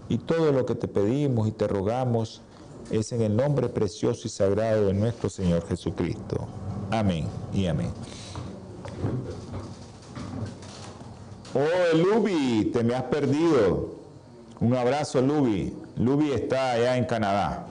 y 0.09 0.17
todo 0.17 0.51
lo 0.51 0.65
que 0.65 0.75
te 0.75 0.87
pedimos 0.87 1.47
y 1.47 1.51
te 1.51 1.67
rogamos 1.67 2.41
es 2.91 3.11
en 3.13 3.21
el 3.21 3.35
nombre 3.35 3.69
precioso 3.69 4.27
y 4.27 4.29
sagrado 4.29 4.87
de 4.87 4.93
nuestro 4.93 5.29
Señor 5.29 5.65
Jesucristo. 5.67 6.45
Amén 6.91 7.25
y 7.53 7.65
amén. 7.65 7.89
Oh, 11.55 11.95
Lubi, 11.95 12.71
te 12.73 12.83
me 12.83 12.95
has 12.95 13.03
perdido. 13.03 13.95
Un 14.59 14.75
abrazo, 14.75 15.21
Lubi. 15.21 15.75
Lubi 15.97 16.31
está 16.31 16.71
allá 16.71 16.97
en 16.97 17.05
Canadá. 17.05 17.67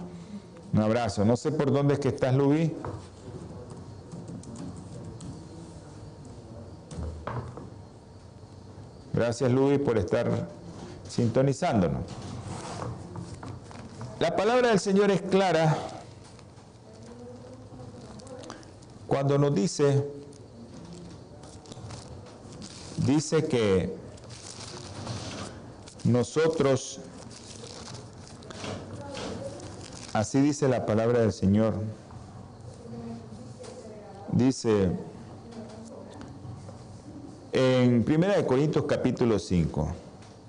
Un 0.72 0.80
abrazo. 0.80 1.24
No 1.24 1.36
sé 1.36 1.50
por 1.50 1.72
dónde 1.72 1.94
es 1.94 2.00
que 2.00 2.08
estás, 2.08 2.34
Lubi. 2.34 2.72
Gracias, 9.12 9.50
Lubi, 9.50 9.78
por 9.78 9.98
estar 9.98 10.48
sintonizándonos. 11.08 12.02
La 14.20 14.36
palabra 14.36 14.68
del 14.68 14.78
Señor 14.78 15.10
es 15.10 15.20
clara 15.20 15.76
cuando 19.08 19.36
nos 19.36 19.54
dice, 19.54 20.06
dice 23.06 23.44
que 23.44 23.94
nosotros, 26.04 27.00
así 30.12 30.40
dice 30.40 30.68
la 30.68 30.86
palabra 30.86 31.20
del 31.20 31.32
Señor, 31.32 31.74
dice 34.32 34.90
en 37.52 38.04
1 38.08 38.46
Corintios 38.46 38.84
capítulo 38.86 39.38
5, 39.38 39.88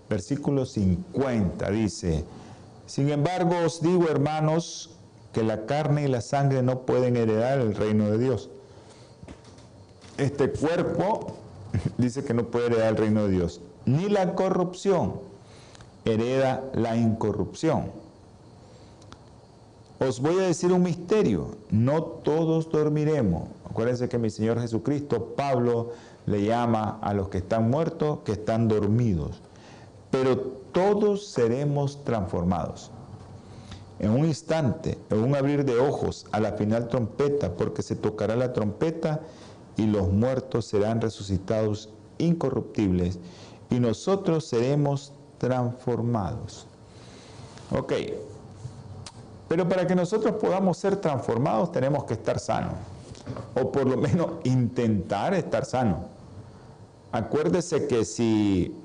versículo 0.09 0.65
50, 0.65 1.69
dice, 1.71 2.23
sin 2.85 3.09
embargo, 3.09 3.55
os 3.65 3.81
digo, 3.81 4.07
hermanos, 4.09 4.91
que 5.33 5.43
la 5.43 5.65
carne 5.65 6.03
y 6.03 6.07
la 6.07 6.21
sangre 6.21 6.61
no 6.61 6.81
pueden 6.81 7.17
heredar 7.17 7.59
el 7.59 7.75
reino 7.75 8.09
de 8.11 8.19
Dios. 8.19 8.49
Este 10.17 10.51
cuerpo 10.51 11.42
dice 11.97 12.23
que 12.23 12.33
no 12.33 12.45
puede 12.45 12.67
heredar 12.67 12.89
el 12.89 12.97
reino 12.97 13.27
de 13.27 13.31
Dios. 13.31 13.61
Ni 13.85 14.09
la 14.09 14.35
corrupción 14.35 15.13
hereda 16.05 16.63
la 16.73 16.95
incorrupción. 16.95 17.91
Os 19.99 20.19
voy 20.19 20.39
a 20.39 20.47
decir 20.47 20.71
un 20.71 20.83
misterio, 20.83 21.55
no 21.69 22.03
todos 22.03 22.69
dormiremos. 22.69 23.47
Acuérdense 23.69 24.09
que 24.09 24.17
mi 24.17 24.29
Señor 24.29 24.59
Jesucristo, 24.59 25.33
Pablo, 25.37 25.91
le 26.25 26.43
llama 26.43 26.99
a 27.01 27.13
los 27.13 27.29
que 27.29 27.39
están 27.39 27.69
muertos 27.69 28.19
que 28.25 28.33
están 28.33 28.67
dormidos. 28.67 29.41
Pero 30.11 30.37
todos 30.71 31.27
seremos 31.27 32.03
transformados. 32.03 32.91
En 33.99 34.11
un 34.11 34.25
instante, 34.25 34.97
en 35.09 35.23
un 35.23 35.35
abrir 35.35 35.63
de 35.63 35.79
ojos, 35.79 36.25
a 36.31 36.39
la 36.39 36.53
final 36.53 36.87
trompeta, 36.89 37.53
porque 37.53 37.81
se 37.81 37.95
tocará 37.95 38.35
la 38.35 38.51
trompeta 38.51 39.21
y 39.77 39.85
los 39.85 40.09
muertos 40.09 40.65
serán 40.65 41.01
resucitados 41.01 41.89
incorruptibles 42.17 43.19
y 43.69 43.79
nosotros 43.79 44.45
seremos 44.45 45.13
transformados. 45.37 46.67
Ok, 47.71 47.93
pero 49.47 49.67
para 49.67 49.87
que 49.87 49.95
nosotros 49.95 50.35
podamos 50.35 50.77
ser 50.77 50.97
transformados 50.97 51.71
tenemos 51.71 52.03
que 52.05 52.13
estar 52.13 52.39
sanos, 52.39 52.75
o 53.55 53.71
por 53.71 53.87
lo 53.87 53.97
menos 53.97 54.27
intentar 54.43 55.33
estar 55.33 55.65
sanos. 55.65 55.99
Acuérdese 57.11 57.87
que 57.87 58.05
si 58.05 58.75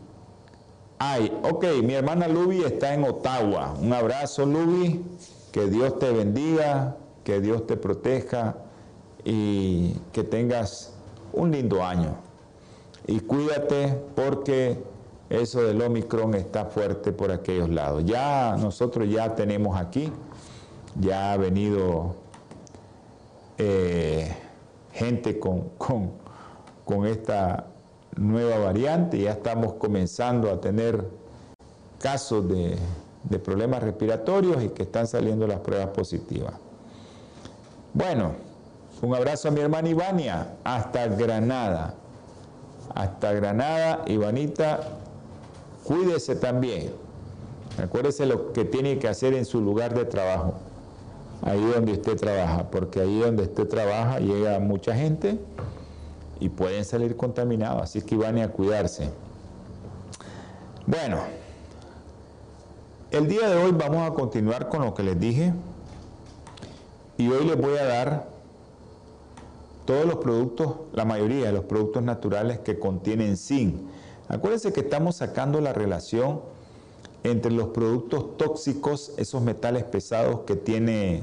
Ay, 1.00 1.32
ok, 1.44 1.64
mi 1.84 1.94
hermana 1.94 2.26
Luby 2.26 2.64
está 2.64 2.92
en 2.92 3.04
Ottawa. 3.04 3.72
Un 3.80 3.92
abrazo, 3.92 4.44
Luby. 4.44 5.04
Que 5.52 5.66
Dios 5.70 5.96
te 6.00 6.10
bendiga, 6.10 6.96
que 7.22 7.40
Dios 7.40 7.68
te 7.68 7.76
proteja 7.76 8.56
y 9.28 9.92
que 10.12 10.24
tengas 10.24 10.94
un 11.34 11.50
lindo 11.50 11.84
año. 11.84 12.16
Y 13.06 13.20
cuídate 13.20 14.00
porque 14.14 14.82
eso 15.28 15.62
del 15.62 15.82
Omicron 15.82 16.34
está 16.34 16.64
fuerte 16.64 17.12
por 17.12 17.30
aquellos 17.30 17.68
lados. 17.68 18.04
Ya 18.06 18.56
nosotros 18.58 19.06
ya 19.10 19.34
tenemos 19.34 19.78
aquí, 19.78 20.10
ya 20.98 21.34
ha 21.34 21.36
venido 21.36 22.14
eh, 23.58 24.34
gente 24.92 25.38
con, 25.38 25.68
con, 25.76 26.12
con 26.86 27.04
esta 27.06 27.66
nueva 28.16 28.58
variante, 28.58 29.18
ya 29.18 29.32
estamos 29.32 29.74
comenzando 29.74 30.50
a 30.50 30.58
tener 30.58 31.04
casos 32.00 32.48
de, 32.48 32.78
problemas 33.44 33.82
respiratorios 33.82 34.62
y 34.64 34.70
que 34.70 34.84
están 34.84 35.06
saliendo 35.06 35.46
las 35.46 35.60
pruebas 35.60 35.88
positivas. 35.88 36.54
Bueno, 37.92 38.32
un 39.02 39.14
abrazo 39.14 39.48
a 39.48 39.50
mi 39.50 39.60
hermana 39.60 39.88
Ivania, 39.88 40.56
hasta 40.64 41.06
Granada. 41.08 41.94
Hasta 42.94 43.32
Granada, 43.32 44.02
Ivanita, 44.06 44.80
cuídese 45.84 46.36
también. 46.36 46.92
Acuérdese 47.82 48.26
lo 48.26 48.52
que 48.52 48.64
tiene 48.64 48.98
que 48.98 49.08
hacer 49.08 49.34
en 49.34 49.44
su 49.44 49.60
lugar 49.60 49.94
de 49.94 50.04
trabajo, 50.04 50.54
ahí 51.42 51.64
donde 51.64 51.92
usted 51.92 52.16
trabaja, 52.16 52.70
porque 52.70 53.00
ahí 53.00 53.20
donde 53.20 53.44
usted 53.44 53.68
trabaja 53.68 54.18
llega 54.18 54.58
mucha 54.58 54.96
gente 54.96 55.38
y 56.40 56.48
pueden 56.48 56.84
salir 56.84 57.16
contaminados, 57.16 57.82
así 57.82 58.02
que 58.02 58.16
van 58.16 58.38
a 58.38 58.48
cuidarse. 58.48 59.10
Bueno, 60.86 61.18
el 63.12 63.28
día 63.28 63.48
de 63.48 63.62
hoy 63.62 63.72
vamos 63.72 64.10
a 64.10 64.14
continuar 64.14 64.68
con 64.68 64.84
lo 64.84 64.94
que 64.94 65.02
les 65.02 65.20
dije 65.20 65.52
y 67.16 67.28
hoy 67.28 67.44
les 67.44 67.60
voy 67.60 67.76
a 67.76 67.84
dar 67.84 68.37
todos 69.88 70.04
los 70.04 70.16
productos, 70.16 70.74
la 70.92 71.06
mayoría 71.06 71.46
de 71.46 71.52
los 71.52 71.64
productos 71.64 72.02
naturales 72.02 72.58
que 72.58 72.78
contienen 72.78 73.38
zinc. 73.38 73.74
Acuérdense 74.28 74.70
que 74.70 74.80
estamos 74.80 75.16
sacando 75.16 75.62
la 75.62 75.72
relación 75.72 76.42
entre 77.24 77.50
los 77.52 77.68
productos 77.68 78.36
tóxicos, 78.36 79.14
esos 79.16 79.40
metales 79.40 79.84
pesados 79.84 80.40
que 80.40 80.56
tiene 80.56 81.22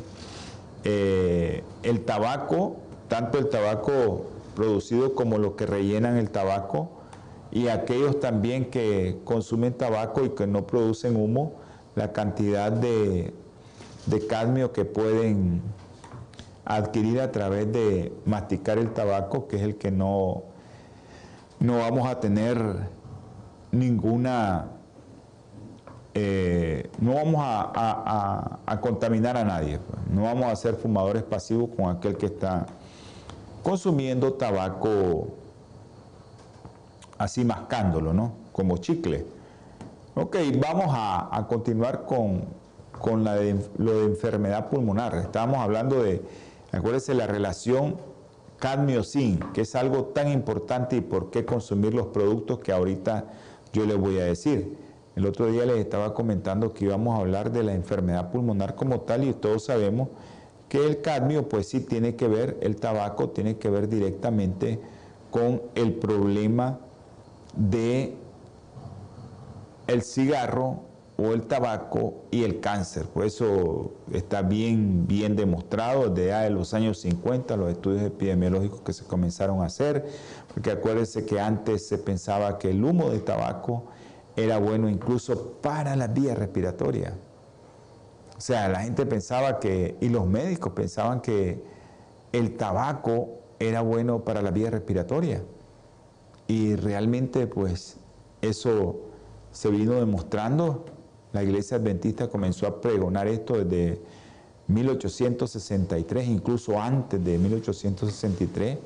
eh, 0.83 1.61
el 1.83 2.05
tabaco, 2.05 2.77
tanto 3.07 3.37
el 3.37 3.49
tabaco 3.49 4.25
producido 4.55 5.13
como 5.13 5.37
los 5.37 5.51
que 5.51 5.67
rellenan 5.67 6.17
el 6.17 6.31
tabaco 6.31 6.89
y 7.51 7.67
aquellos 7.67 8.19
también 8.19 8.71
que 8.71 9.19
consumen 9.25 9.73
tabaco 9.73 10.25
y 10.25 10.29
que 10.29 10.47
no 10.47 10.65
producen 10.65 11.17
humo, 11.17 11.53
la 11.93 12.13
cantidad 12.13 12.71
de, 12.71 13.31
cadmio 14.27 14.73
que 14.73 14.85
pueden 14.85 15.61
adquirir 16.65 17.21
a 17.21 17.31
través 17.31 17.71
de 17.71 18.11
masticar 18.25 18.77
el 18.79 18.91
tabaco, 18.91 19.47
que 19.47 19.57
es 19.57 19.61
el 19.61 19.75
que 19.75 19.91
no, 19.91 20.43
no 21.59 21.77
vamos 21.77 22.07
a 22.07 22.19
tener 22.19 22.57
ninguna, 23.71 24.65
eh, 26.15 26.89
no 26.99 27.13
vamos 27.13 27.35
a, 27.39 28.59
a, 28.65 28.81
contaminar 28.81 29.37
a 29.37 29.43
nadie, 29.43 29.79
no 30.09 30.23
vamos 30.23 30.45
a 30.45 30.55
ser 30.55 30.75
fumadores 30.75 31.23
pasivos 31.23 31.69
con 31.75 31.95
aquel 31.95 32.17
que 32.17 32.25
está 32.25 32.65
consumiendo 33.61 34.33
tabaco 34.33 35.27
así 37.17 37.45
mascándolo, 37.45 38.13
¿no? 38.13 38.33
Como 38.51 38.77
chicle. 38.77 39.25
Ok, 40.15 40.37
vamos 40.59 40.87
a, 40.89 41.45
continuar 41.49 42.05
con, 42.05 42.45
con 42.91 43.23
la 43.23 43.35
de, 43.35 43.55
lo 43.77 43.99
de 43.99 44.05
enfermedad 44.05 44.69
pulmonar. 44.69 45.15
Estábamos 45.15 45.59
hablando 45.59 46.01
de, 46.01 46.21
acuérdense, 46.77 47.13
la 47.13 47.27
relación 47.27 47.97
cadmio-zinc, 48.59 49.51
que 49.51 49.61
es 49.61 49.75
algo 49.75 50.05
tan 50.05 50.29
importante 50.29 50.95
y 50.95 51.01
por 51.01 51.29
qué 51.29 51.45
consumir 51.45 51.93
los 51.93 52.07
productos 52.07 52.59
que 52.59 52.71
ahorita 52.71 53.25
yo 53.73 53.85
les 53.85 53.97
voy 53.97 54.19
a 54.19 54.25
decir. 54.25 54.77
El 55.15 55.25
otro 55.25 55.47
día 55.47 55.65
les 55.65 55.77
estaba 55.77 56.13
comentando 56.13 56.73
que 56.73 56.85
íbamos 56.85 57.17
a 57.17 57.21
hablar 57.21 57.51
de 57.51 57.63
la 57.63 57.73
enfermedad 57.73 58.31
pulmonar 58.31 58.75
como 58.75 59.01
tal 59.01 59.23
y 59.23 59.33
todos 59.33 59.65
sabemos 59.65 60.09
que 60.67 60.85
el 60.85 61.01
cadmio 61.01 61.47
pues 61.47 61.67
sí 61.67 61.79
tiene 61.79 62.15
que 62.15 62.27
ver, 62.27 62.57
el 62.61 62.75
tabaco 62.75 63.29
tiene 63.29 63.57
que 63.57 63.69
ver 63.69 63.87
directamente 63.87 64.79
con 65.31 65.61
el 65.75 65.93
problema 65.93 66.79
de 67.55 68.15
el 69.87 70.01
cigarro 70.01 70.81
o 71.17 71.31
el 71.31 71.43
tabaco 71.43 72.25
y 72.31 72.43
el 72.43 72.59
cáncer. 72.59 73.05
Por 73.05 73.25
eso 73.25 73.93
está 74.11 74.41
bien, 74.41 75.07
bien 75.07 75.35
demostrado 75.35 76.09
desde 76.09 76.49
los 76.49 76.73
años 76.73 76.99
50, 76.99 77.55
los 77.55 77.71
estudios 77.71 78.03
epidemiológicos 78.03 78.81
que 78.81 78.93
se 78.93 79.05
comenzaron 79.05 79.61
a 79.61 79.65
hacer, 79.65 80.05
porque 80.53 80.71
acuérdense 80.71 81.25
que 81.25 81.39
antes 81.39 81.87
se 81.87 81.97
pensaba 81.97 82.57
que 82.57 82.71
el 82.71 82.83
humo 82.83 83.09
de 83.09 83.19
tabaco 83.19 83.85
era 84.35 84.57
bueno 84.57 84.89
incluso 84.89 85.53
para 85.61 85.95
las 85.95 86.13
vías 86.13 86.37
respiratorias. 86.37 87.13
O 88.37 88.41
sea, 88.41 88.67
la 88.67 88.81
gente 88.81 89.05
pensaba 89.05 89.59
que, 89.59 89.95
y 90.01 90.09
los 90.09 90.27
médicos 90.27 90.73
pensaban 90.73 91.21
que 91.21 91.63
el 92.33 92.57
tabaco 92.57 93.39
era 93.59 93.81
bueno 93.81 94.25
para 94.25 94.41
la 94.41 94.51
vía 94.51 94.69
respiratoria. 94.69 95.41
Y 96.47 96.75
realmente, 96.75 97.47
pues, 97.47 97.97
eso 98.41 98.97
se 99.51 99.69
vino 99.69 99.93
demostrando. 99.93 100.85
La 101.35 101.43
iglesia 101.43 101.75
adventista 101.75 102.29
comenzó 102.29 102.65
a 102.65 102.79
pregonar 102.79 103.27
esto 103.27 103.61
desde 103.61 103.99
1863, 104.69 106.29
incluso 106.29 106.79
antes 106.79 107.21
de 107.21 107.37
1863. 107.37 108.77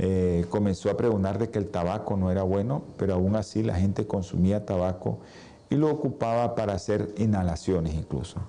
Eh, 0.00 0.46
comenzó 0.50 0.90
a 0.90 0.96
pregonar 0.96 1.38
de 1.38 1.50
que 1.50 1.60
el 1.60 1.68
tabaco 1.68 2.16
no 2.16 2.32
era 2.32 2.42
bueno, 2.42 2.82
pero 2.96 3.14
aún 3.14 3.36
así 3.36 3.62
la 3.62 3.76
gente 3.76 4.04
consumía 4.04 4.66
tabaco 4.66 5.18
y 5.70 5.76
lo 5.76 5.92
ocupaba 5.92 6.56
para 6.56 6.72
hacer 6.72 7.14
inhalaciones 7.18 7.94
incluso. 7.94 8.40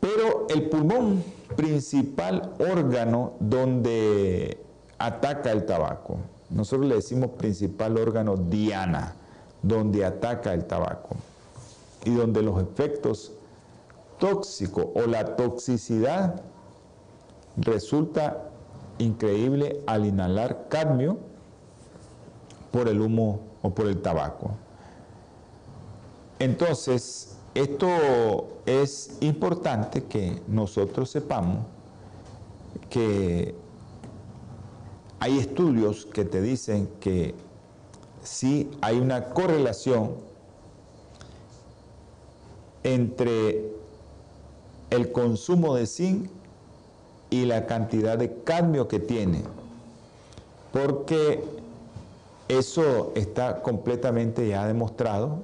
Pero 0.00 0.48
el 0.48 0.68
pulmón, 0.68 1.22
principal 1.54 2.54
órgano 2.58 3.34
donde 3.38 4.60
ataca 4.98 5.52
el 5.52 5.64
tabaco, 5.64 6.16
nosotros 6.50 6.88
le 6.88 6.96
decimos 6.96 7.30
principal 7.38 7.96
órgano 7.98 8.36
diana, 8.36 9.14
donde 9.62 10.04
ataca 10.04 10.54
el 10.54 10.64
tabaco 10.64 11.16
y 12.04 12.14
donde 12.14 12.42
los 12.42 12.60
efectos 12.62 13.32
tóxicos 14.18 14.86
o 14.94 15.06
la 15.06 15.36
toxicidad 15.36 16.42
resulta 17.56 18.50
increíble 18.98 19.82
al 19.86 20.06
inhalar 20.06 20.68
cadmio 20.68 21.18
por 22.70 22.88
el 22.88 23.00
humo 23.00 23.40
o 23.62 23.70
por 23.70 23.86
el 23.86 24.00
tabaco. 24.00 24.50
Entonces, 26.38 27.36
esto 27.54 28.60
es 28.66 29.16
importante 29.20 30.04
que 30.04 30.40
nosotros 30.46 31.10
sepamos 31.10 31.64
que 32.90 33.54
hay 35.20 35.38
estudios 35.38 36.06
que 36.06 36.24
te 36.24 36.40
dicen 36.40 36.88
que 37.00 37.34
sí 38.28 38.70
hay 38.80 38.98
una 38.98 39.30
correlación 39.30 40.12
entre 42.84 43.64
el 44.90 45.12
consumo 45.12 45.74
de 45.74 45.86
zinc 45.86 46.30
y 47.30 47.46
la 47.46 47.66
cantidad 47.66 48.16
de 48.16 48.42
cambio 48.42 48.86
que 48.86 49.00
tiene, 49.00 49.42
porque 50.72 51.42
eso 52.48 53.12
está 53.14 53.62
completamente 53.62 54.48
ya 54.48 54.66
demostrado 54.66 55.42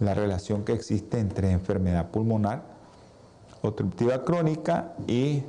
la 0.00 0.14
relación 0.14 0.64
que 0.64 0.72
existe 0.72 1.18
entre 1.18 1.50
enfermedad 1.52 2.10
pulmonar 2.10 2.62
obstructiva 3.62 4.24
crónica 4.24 4.94
y 5.06 5.42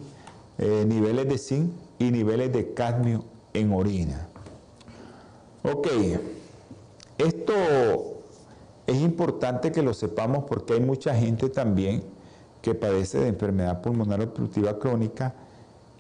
eh, 0.58 0.86
niveles 0.88 1.28
de 1.28 1.38
zinc 1.38 1.72
y 2.00 2.12
niveles 2.12 2.52
de 2.54 2.74
cadmio 2.74 3.24
en 3.54 3.74
orina. 3.74 4.28
Ok, 5.64 5.88
esto 7.18 7.54
es 8.86 9.02
importante 9.02 9.72
que 9.72 9.82
lo 9.82 9.94
sepamos 9.94 10.46
porque 10.46 10.74
hay 10.74 10.80
mucha 10.80 11.16
gente 11.16 11.50
también 11.50 12.04
que 12.62 12.76
padece 12.76 13.20
de 13.20 13.28
enfermedad 13.28 13.82
pulmonar 13.82 14.22
obstructiva 14.22 14.80
crónica 14.80 15.34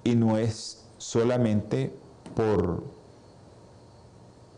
y 0.03 0.15
no 0.15 0.37
es 0.37 0.85
solamente 0.97 1.93
por 2.35 2.83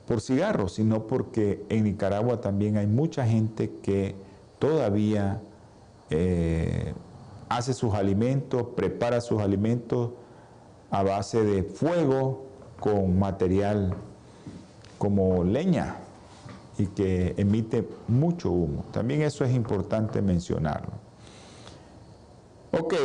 por 0.06 0.22
cigarros, 0.22 0.74
sino 0.74 1.06
porque 1.06 1.64
en 1.70 1.84
Nicaragua 1.84 2.42
también 2.42 2.78
hay 2.78 2.88
mucha 2.88 3.28
gente 3.28 3.70
que 3.84 4.16
todavía 4.58 5.40
eh, 6.10 6.96
hace 7.48 7.76
sus 7.76 7.94
alimentos, 7.94 8.70
prepara 8.76 9.22
sus 9.22 9.40
alimentos 9.40 10.10
a 10.90 11.04
base 11.04 11.44
de 11.44 11.62
fuego 11.62 12.46
con 12.80 13.20
material 13.20 13.94
como 14.98 15.44
leña 15.44 15.98
y 16.80 16.88
que 16.88 17.36
emite 17.38 17.88
mucho 18.08 18.50
humo. 18.50 18.86
También 18.92 19.22
eso 19.22 19.46
es 19.46 19.54
importante 19.54 20.22
mencionarlo. 20.22 20.94
Ok. 22.72 22.96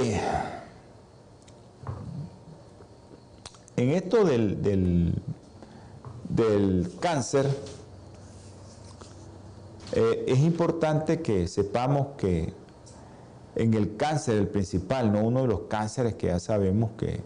En 3.76 3.90
esto 3.90 4.24
del, 4.24 4.62
del 4.62 5.22
del 6.34 6.90
cáncer, 7.00 7.46
eh, 9.92 10.24
es 10.26 10.38
importante 10.40 11.22
que 11.22 11.46
sepamos 11.46 12.08
que 12.18 12.52
en 13.54 13.74
el 13.74 13.96
cáncer, 13.96 14.38
el 14.38 14.48
principal, 14.48 15.12
no 15.12 15.20
uno 15.20 15.42
de 15.42 15.46
los 15.46 15.60
cánceres 15.68 16.14
que 16.14 16.26
ya 16.28 16.40
sabemos 16.40 16.90
que, 16.96 17.22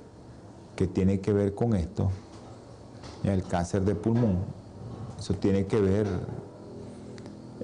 tiene 0.92 1.20
que 1.20 1.32
ver 1.32 1.54
con 1.56 1.74
esto, 1.74 2.11
el 3.24 3.42
cáncer 3.42 3.82
de 3.82 3.96
pulmón, 3.96 4.44
eso 5.18 5.35
tiene 5.35 5.66
que 5.66 5.81
ver, 5.81 6.07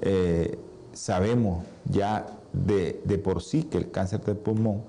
eh, 0.01 0.57
sabemos 0.93 1.65
ya 1.85 2.27
de, 2.51 3.01
de, 3.05 3.17
por 3.17 3.41
sí 3.41 3.63
que 3.63 3.77
el 3.77 3.91
cáncer 3.91 4.21
de 4.23 4.35
pulmón, 4.35 4.83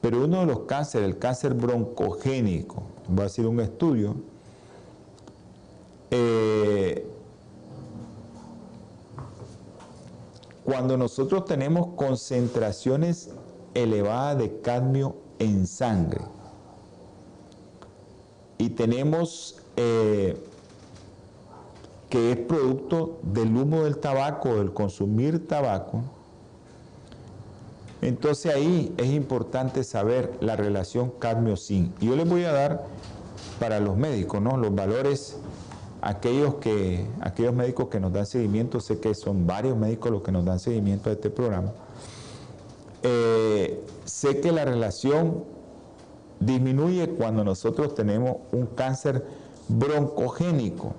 pero 0.00 0.24
uno 0.24 0.40
de 0.40 0.46
los 0.46 0.60
cánceres, 0.60 1.08
el 1.08 1.18
cáncer 1.18 1.54
broncogénico, 1.54 2.82
voy 3.08 3.22
a 3.22 3.26
hacer 3.26 3.46
un 3.46 3.60
estudio, 3.60 4.16
eh, 6.10 7.06
cuando 10.64 10.96
nosotros 10.96 11.44
tenemos 11.44 11.88
concentraciones 11.96 13.30
elevadas 13.74 14.38
de 14.38 14.60
cadmio 14.60 15.16
en 15.38 15.66
sangre 15.66 16.22
y 18.58 18.70
tenemos 18.70 19.62
eh, 19.76 20.36
que 22.08 22.32
es 22.32 22.36
producto 22.38 23.18
del 23.22 23.56
humo 23.56 23.84
del 23.84 23.98
tabaco, 23.98 24.56
del 24.56 24.72
consumir 24.72 25.46
tabaco, 25.46 26.02
entonces 28.02 28.54
ahí 28.54 28.94
es 28.98 29.08
importante 29.08 29.82
saber 29.82 30.36
la 30.40 30.54
relación 30.54 31.10
cadmio-zinc. 31.18 31.98
Yo 31.98 32.14
les 32.14 32.28
voy 32.28 32.44
a 32.44 32.52
dar 32.52 32.84
para 33.58 33.80
los 33.80 33.96
médicos, 33.96 34.40
¿no? 34.40 34.56
Los 34.56 34.74
valores 34.74 35.38
aquellos, 36.02 36.56
que, 36.56 37.06
aquellos 37.20 37.54
médicos 37.54 37.88
que 37.88 37.98
nos 37.98 38.12
dan 38.12 38.26
seguimiento, 38.26 38.80
sé 38.80 39.00
que 39.00 39.14
son 39.14 39.46
varios 39.46 39.76
médicos 39.76 40.12
los 40.12 40.22
que 40.22 40.30
nos 40.30 40.44
dan 40.44 40.60
seguimiento 40.60 41.10
a 41.10 41.14
este 41.14 41.30
programa, 41.30 41.72
eh, 43.02 43.82
sé 44.04 44.40
que 44.40 44.52
la 44.52 44.64
relación 44.64 45.44
disminuye 46.38 47.08
cuando 47.08 47.44
nosotros 47.44 47.94
tenemos 47.94 48.36
un 48.52 48.66
cáncer 48.66 49.24
broncogénico. 49.68 50.94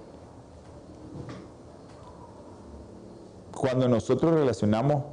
Cuando 3.57 3.87
nosotros 3.87 4.33
relacionamos 4.33 5.03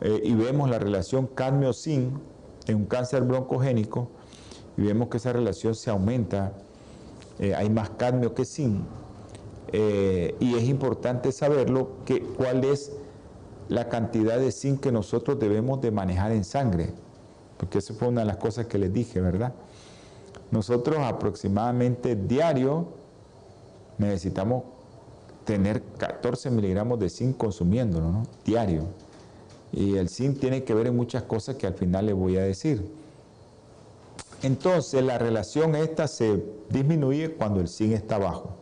eh, 0.00 0.20
y 0.24 0.34
vemos 0.34 0.68
la 0.68 0.78
relación 0.78 1.26
cadmio-zinc 1.26 2.12
en 2.66 2.76
un 2.76 2.86
cáncer 2.86 3.22
broncogénico 3.22 4.10
y 4.76 4.82
vemos 4.82 5.08
que 5.08 5.16
esa 5.16 5.32
relación 5.32 5.74
se 5.74 5.90
aumenta 5.90 6.52
eh, 7.38 7.54
hay 7.54 7.68
más 7.70 7.90
cadmio 7.90 8.34
que 8.34 8.44
zinc. 8.44 8.82
Eh, 9.72 10.34
y 10.40 10.54
es 10.54 10.64
importante 10.64 11.32
saberlo, 11.32 11.90
que, 12.04 12.22
cuál 12.22 12.64
es 12.64 12.92
la 13.68 13.88
cantidad 13.88 14.38
de 14.38 14.52
zinc 14.52 14.80
que 14.80 14.92
nosotros 14.92 15.38
debemos 15.38 15.80
de 15.80 15.90
manejar 15.90 16.32
en 16.32 16.44
sangre, 16.44 16.94
porque 17.58 17.78
eso 17.78 17.94
fue 17.94 18.08
una 18.08 18.20
de 18.20 18.28
las 18.28 18.36
cosas 18.36 18.66
que 18.66 18.78
les 18.78 18.92
dije, 18.92 19.20
¿verdad? 19.20 19.52
Nosotros 20.50 20.98
aproximadamente 20.98 22.14
diario 22.14 22.86
necesitamos 23.98 24.62
tener 25.46 25.82
14 25.96 26.50
miligramos 26.50 26.98
de 26.98 27.08
zinc 27.08 27.38
consumiéndolo, 27.38 28.12
¿no? 28.12 28.26
Diario. 28.44 28.84
Y 29.72 29.96
el 29.96 30.10
zinc 30.10 30.38
tiene 30.38 30.64
que 30.64 30.74
ver 30.74 30.88
en 30.88 30.96
muchas 30.96 31.22
cosas 31.22 31.56
que 31.56 31.66
al 31.66 31.72
final 31.72 32.06
les 32.06 32.14
voy 32.14 32.36
a 32.36 32.42
decir. 32.42 32.86
Entonces 34.42 35.02
la 35.02 35.16
relación 35.16 35.74
esta 35.74 36.06
se 36.06 36.44
disminuye 36.68 37.32
cuando 37.32 37.60
el 37.60 37.68
zinc 37.68 37.92
está 37.92 38.18
bajo. 38.18 38.56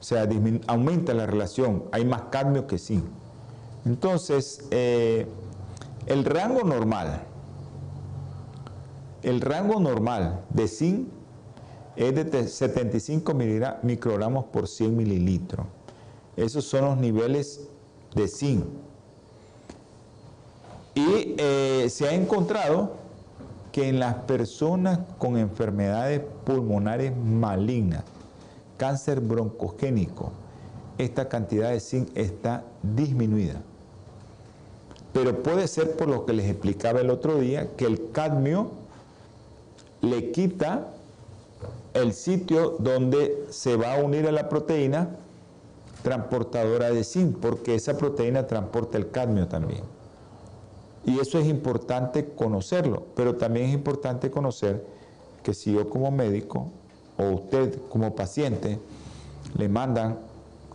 O 0.00 0.02
sea, 0.02 0.26
aumenta 0.66 1.12
la 1.12 1.26
relación, 1.26 1.84
hay 1.92 2.06
más 2.06 2.22
cadmio 2.30 2.66
que 2.66 2.78
zinc. 2.78 3.04
Entonces, 3.84 4.64
eh, 4.70 5.26
el 6.06 6.24
rango 6.24 6.62
normal 6.64 7.26
el 9.22 9.40
rango 9.40 9.78
normal 9.80 10.44
de 10.50 10.66
zinc 10.68 11.08
es 11.94 12.14
de 12.14 12.48
75 12.48 13.34
microgramos 13.82 14.46
por 14.46 14.66
100 14.66 14.96
mililitros. 14.96 15.66
Esos 16.36 16.64
son 16.64 16.84
los 16.84 16.96
niveles 16.96 17.68
de 18.14 18.28
zinc. 18.28 18.64
Y 20.94 21.34
eh, 21.38 21.86
se 21.90 22.08
ha 22.08 22.14
encontrado 22.14 22.92
que 23.70 23.88
en 23.88 23.98
las 23.98 24.14
personas 24.14 25.00
con 25.18 25.38
enfermedades 25.38 26.20
pulmonares 26.44 27.16
malignas, 27.16 28.04
cáncer 28.76 29.20
broncogénico, 29.20 30.32
esta 30.98 31.28
cantidad 31.28 31.70
de 31.70 31.80
zinc 31.80 32.08
está 32.14 32.64
disminuida. 32.82 33.62
Pero 35.12 35.42
puede 35.42 35.68
ser 35.68 35.96
por 35.96 36.08
lo 36.08 36.26
que 36.26 36.32
les 36.32 36.48
explicaba 36.50 37.00
el 37.00 37.10
otro 37.10 37.38
día, 37.38 37.68
que 37.76 37.86
el 37.86 38.10
cadmio 38.12 38.70
le 40.00 40.30
quita 40.32 40.88
el 41.94 42.12
sitio 42.12 42.76
donde 42.78 43.46
se 43.50 43.76
va 43.76 43.94
a 43.94 44.02
unir 44.02 44.26
a 44.26 44.32
la 44.32 44.48
proteína 44.48 45.16
transportadora 46.02 46.90
de 46.90 47.04
zinc, 47.04 47.36
porque 47.38 47.74
esa 47.74 47.96
proteína 47.96 48.46
transporta 48.46 48.98
el 48.98 49.10
cadmio 49.10 49.48
también. 49.48 49.82
Y 51.04 51.18
eso 51.18 51.38
es 51.38 51.46
importante 51.46 52.26
conocerlo, 52.34 53.04
pero 53.16 53.36
también 53.36 53.66
es 53.66 53.74
importante 53.74 54.30
conocer 54.30 54.84
que 55.42 55.54
si 55.54 55.72
yo 55.72 55.88
como 55.88 56.10
médico 56.10 56.68
o 57.18 57.30
usted 57.30 57.78
como 57.88 58.14
paciente 58.14 58.78
le 59.56 59.68
mandan 59.68 60.18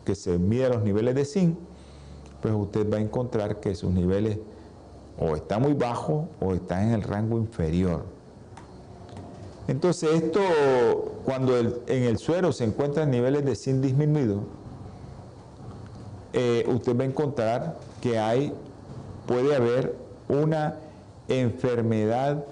que 0.05 0.15
se 0.15 0.37
mida 0.37 0.69
los 0.69 0.83
niveles 0.83 1.15
de 1.15 1.25
zinc, 1.25 1.57
pues 2.41 2.53
usted 2.53 2.91
va 2.91 2.97
a 2.97 3.01
encontrar 3.01 3.59
que 3.59 3.75
sus 3.75 3.91
niveles 3.91 4.37
o 5.19 5.35
están 5.35 5.61
muy 5.61 5.73
bajos 5.73 6.25
o 6.39 6.53
están 6.53 6.89
en 6.89 6.93
el 6.93 7.03
rango 7.03 7.37
inferior. 7.37 8.03
Entonces 9.67 10.23
esto, 10.23 10.39
cuando 11.25 11.57
en 11.57 12.03
el 12.03 12.17
suero 12.17 12.53
se 12.53 12.63
encuentran 12.63 13.11
niveles 13.11 13.43
de 13.43 13.55
zinc 13.55 13.81
disminuidos, 13.81 14.43
eh, 16.33 16.65
usted 16.67 16.97
va 16.97 17.03
a 17.03 17.07
encontrar 17.07 17.77
que 18.01 18.19
hay, 18.19 18.53
puede 19.25 19.55
haber 19.55 19.95
una 20.27 20.75
enfermedad 21.27 22.43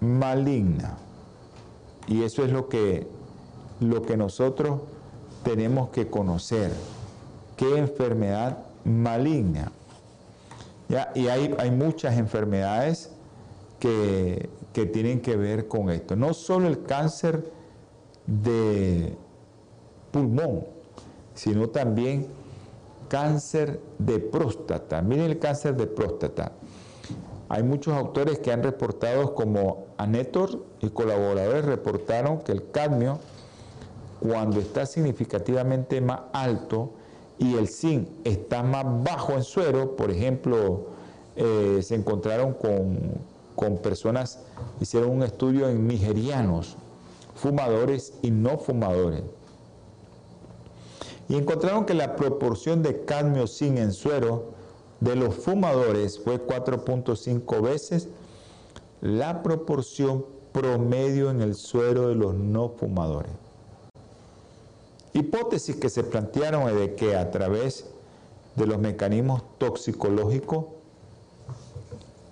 maligna. 0.00 0.96
Y 2.06 2.22
eso 2.22 2.44
es 2.44 2.52
lo 2.52 2.68
que, 2.68 3.06
lo 3.80 4.02
que 4.02 4.16
nosotros 4.16 4.80
tenemos 5.42 5.90
que 5.90 6.08
conocer. 6.08 6.72
¿Qué 7.56 7.78
enfermedad 7.78 8.58
maligna? 8.84 9.72
Y 11.14 11.28
hay, 11.28 11.54
hay 11.58 11.70
muchas 11.70 12.18
enfermedades 12.18 13.10
que, 13.78 14.48
que 14.72 14.86
tienen 14.86 15.20
que 15.20 15.36
ver 15.36 15.68
con 15.68 15.90
esto. 15.90 16.16
No 16.16 16.34
solo 16.34 16.66
el 16.66 16.82
cáncer 16.82 17.52
de 18.26 19.16
pulmón, 20.10 20.64
sino 21.34 21.68
también 21.68 22.26
cáncer 23.10 23.80
de 23.98 24.20
próstata. 24.20 25.02
Miren 25.02 25.26
el 25.26 25.38
cáncer 25.40 25.76
de 25.76 25.88
próstata. 25.88 26.52
Hay 27.48 27.64
muchos 27.64 27.92
autores 27.92 28.38
que 28.38 28.52
han 28.52 28.62
reportado 28.62 29.34
como 29.34 29.86
Anetor 29.98 30.64
y 30.80 30.90
colaboradores 30.90 31.64
reportaron 31.64 32.38
que 32.38 32.52
el 32.52 32.70
cadmio, 32.70 33.18
cuando 34.20 34.60
está 34.60 34.86
significativamente 34.86 36.00
más 36.00 36.20
alto 36.32 36.92
y 37.38 37.56
el 37.56 37.66
zinc 37.66 38.08
está 38.22 38.62
más 38.62 38.86
bajo 39.02 39.32
en 39.32 39.42
suero, 39.42 39.96
por 39.96 40.12
ejemplo, 40.12 40.86
eh, 41.34 41.80
se 41.82 41.96
encontraron 41.96 42.54
con, 42.54 43.00
con 43.56 43.78
personas, 43.78 44.38
hicieron 44.80 45.10
un 45.10 45.24
estudio 45.24 45.68
en 45.68 45.88
nigerianos, 45.88 46.76
fumadores 47.34 48.14
y 48.22 48.30
no 48.30 48.56
fumadores 48.58 49.24
y 51.30 51.36
encontraron 51.36 51.84
que 51.84 51.94
la 51.94 52.16
proporción 52.16 52.82
de 52.82 53.04
cadmio 53.04 53.46
sin 53.46 53.78
en 53.78 53.92
suero 53.92 54.50
de 54.98 55.14
los 55.14 55.32
fumadores 55.36 56.18
fue 56.18 56.44
4.5 56.44 57.62
veces 57.62 58.08
la 59.00 59.40
proporción 59.44 60.26
promedio 60.50 61.30
en 61.30 61.40
el 61.40 61.54
suero 61.54 62.08
de 62.08 62.16
los 62.16 62.34
no 62.34 62.70
fumadores. 62.70 63.30
Hipótesis 65.12 65.76
que 65.76 65.88
se 65.88 66.02
plantearon 66.02 66.68
es 66.68 66.74
de 66.74 66.94
que 66.96 67.16
a 67.16 67.30
través 67.30 67.86
de 68.56 68.66
los 68.66 68.80
mecanismos 68.80 69.44
toxicológicos 69.58 70.64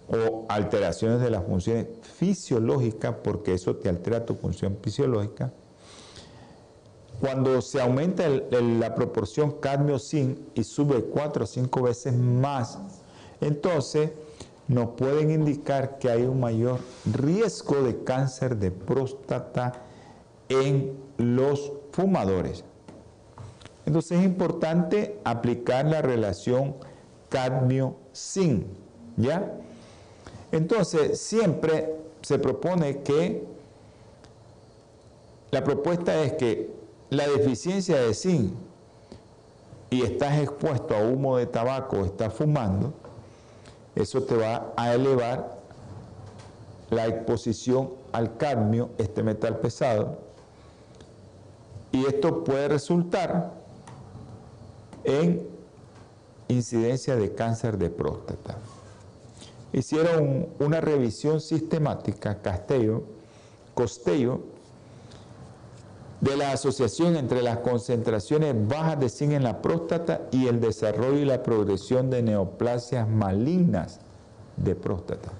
o 0.08 0.44
alteraciones 0.48 1.20
de 1.20 1.30
las 1.30 1.44
funciones 1.44 1.86
fisiológicas, 2.02 3.14
porque 3.22 3.54
eso 3.54 3.76
te 3.76 3.88
altera 3.88 4.26
tu 4.26 4.34
función 4.34 4.76
fisiológica, 4.82 5.52
cuando 7.20 7.60
se 7.60 7.80
aumenta 7.80 8.28
la 8.28 8.94
proporción 8.94 9.52
cadmio-zinc 9.60 10.38
y 10.54 10.64
sube 10.64 11.02
4 11.04 11.44
o 11.44 11.46
5 11.46 11.82
veces 11.82 12.14
más, 12.16 12.78
entonces 13.40 14.10
nos 14.68 14.90
pueden 14.90 15.30
indicar 15.30 15.98
que 15.98 16.10
hay 16.10 16.22
un 16.22 16.40
mayor 16.40 16.78
riesgo 17.10 17.82
de 17.82 18.04
cáncer 18.04 18.56
de 18.56 18.70
próstata 18.70 19.72
en 20.48 20.96
los 21.16 21.72
fumadores. 21.92 22.64
Entonces 23.86 24.18
es 24.18 24.24
importante 24.24 25.18
aplicar 25.24 25.86
la 25.86 26.02
relación 26.02 26.76
cadmio-zinc, 27.30 28.66
¿ya? 29.16 29.54
Entonces 30.52 31.18
siempre 31.18 31.94
se 32.20 32.38
propone 32.38 33.02
que 33.02 33.44
la 35.50 35.64
propuesta 35.64 36.22
es 36.22 36.34
que 36.34 36.77
la 37.10 37.26
deficiencia 37.26 38.00
de 38.00 38.14
zinc 38.14 38.52
y 39.90 40.02
estás 40.02 40.38
expuesto 40.38 40.94
a 40.94 41.00
humo 41.00 41.38
de 41.38 41.46
tabaco, 41.46 42.04
estás 42.04 42.34
fumando, 42.34 42.92
eso 43.94 44.22
te 44.22 44.36
va 44.36 44.72
a 44.76 44.94
elevar 44.94 45.58
la 46.90 47.06
exposición 47.06 47.90
al 48.12 48.36
cadmio, 48.36 48.90
este 48.98 49.22
metal 49.22 49.58
pesado, 49.58 50.18
y 51.92 52.04
esto 52.04 52.44
puede 52.44 52.68
resultar 52.68 53.52
en 55.04 55.46
incidencia 56.48 57.16
de 57.16 57.34
cáncer 57.34 57.78
de 57.78 57.90
próstata. 57.90 58.58
Hicieron 59.72 60.48
una 60.58 60.80
revisión 60.80 61.40
sistemática, 61.40 62.40
Castello, 62.40 63.04
Costello, 63.74 64.40
de 66.20 66.36
la 66.36 66.52
asociación 66.52 67.16
entre 67.16 67.42
las 67.42 67.58
concentraciones 67.58 68.54
bajas 68.66 68.98
de 68.98 69.08
zinc 69.08 69.32
en 69.32 69.44
la 69.44 69.62
próstata 69.62 70.22
y 70.32 70.48
el 70.48 70.60
desarrollo 70.60 71.18
y 71.18 71.24
la 71.24 71.42
progresión 71.42 72.10
de 72.10 72.22
neoplasias 72.22 73.08
malignas 73.08 74.00
de 74.56 74.74
próstata. 74.74 75.30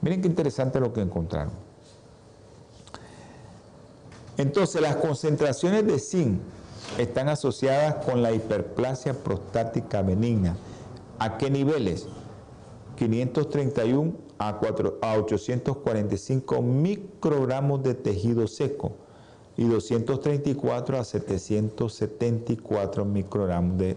Miren 0.00 0.22
qué 0.22 0.28
interesante 0.28 0.78
lo 0.78 0.92
que 0.92 1.00
encontraron. 1.00 1.52
Entonces, 4.36 4.80
las 4.80 4.96
concentraciones 4.96 5.86
de 5.86 5.98
zinc 5.98 6.40
están 6.98 7.28
asociadas 7.28 8.04
con 8.04 8.22
la 8.22 8.32
hiperplasia 8.32 9.14
prostática 9.14 10.02
benigna. 10.02 10.56
¿A 11.18 11.38
qué 11.38 11.50
niveles? 11.50 12.06
531 12.96 14.12
a, 14.38 14.58
4, 14.58 14.98
a 15.02 15.16
845 15.16 16.62
microgramos 16.62 17.82
de 17.82 17.94
tejido 17.94 18.46
seco 18.46 18.92
y 19.56 19.64
234 19.64 20.98
a 20.98 21.04
774 21.04 23.04
microgramos 23.04 23.78
de, 23.78 23.96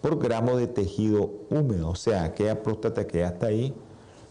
por 0.00 0.18
gramo 0.18 0.56
de 0.56 0.66
tejido 0.66 1.30
húmedo, 1.50 1.90
o 1.90 1.94
sea, 1.94 2.24
aquella 2.24 2.60
próstata 2.62 3.06
que 3.06 3.18
ya 3.18 3.28
está 3.28 3.46
ahí, 3.46 3.74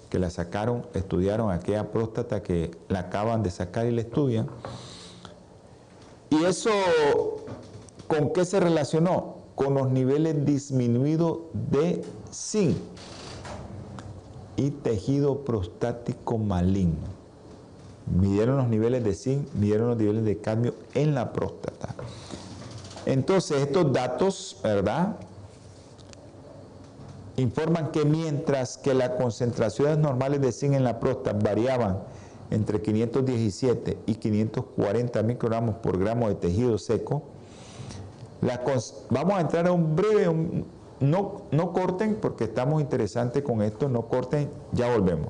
que 0.10 0.20
la 0.20 0.30
sacaron, 0.30 0.86
estudiaron 0.94 1.52
aquella 1.52 1.92
próstata 1.92 2.44
que 2.44 2.72
la 2.88 3.00
acaban 3.00 3.44
de 3.44 3.52
sacar 3.52 3.86
y 3.88 3.92
la 3.92 4.02
estudian. 4.02 4.48
¿Y 6.30 6.44
eso 6.46 6.70
con 8.08 8.32
qué 8.32 8.46
se 8.46 8.60
relacionó? 8.60 9.36
Con 9.56 9.76
los 9.76 9.92
niveles 9.92 10.46
disminuidos 10.46 11.40
de 11.54 12.04
zinc 12.32 12.76
y 14.56 14.72
tejido 14.72 15.46
prostático 15.46 16.40
maligno 16.40 17.23
midieron 18.06 18.58
los 18.58 18.68
niveles 18.68 19.04
de 19.04 19.13
zinc, 19.13 19.54
midieron 19.54 19.88
los 19.88 19.98
niveles 19.98 20.26
de 20.26 20.38
cadmio 20.38 20.74
en 20.94 21.16
la 21.16 21.32
próstata. 21.34 21.96
Entonces, 23.06 23.62
estos 23.62 23.92
datos, 23.92 24.58
¿verdad? 24.63 25.18
Informan 27.38 27.92
que 27.92 28.06
mientras 28.06 28.78
que 28.78 28.94
las 28.94 29.10
concentraciones 29.12 29.98
normales 29.98 30.42
de 30.42 30.52
zinc 30.52 30.74
en 30.74 30.84
la 30.84 31.00
próstata 31.00 31.38
variaban 31.38 32.00
entre 32.52 32.82
517 32.82 33.98
y 34.06 34.16
540 34.16 35.24
microgramos 35.24 35.76
por 35.76 35.98
gramo 35.98 36.30
de 36.30 36.36
tejido 36.36 36.78
seco, 36.78 37.24
vamos 39.10 39.34
a 39.34 39.42
entrar 39.42 39.68
a 39.68 39.72
un 39.72 39.96
breve, 39.96 40.32
no, 41.00 41.42
no 41.52 41.74
corten 41.74 42.16
porque 42.16 42.44
estamos 42.44 42.82
interesantes 42.82 43.42
con 43.44 43.62
esto, 43.62 43.89
no 43.89 44.08
corten, 44.08 44.50
ya 44.72 44.94
volvemos. 44.94 45.30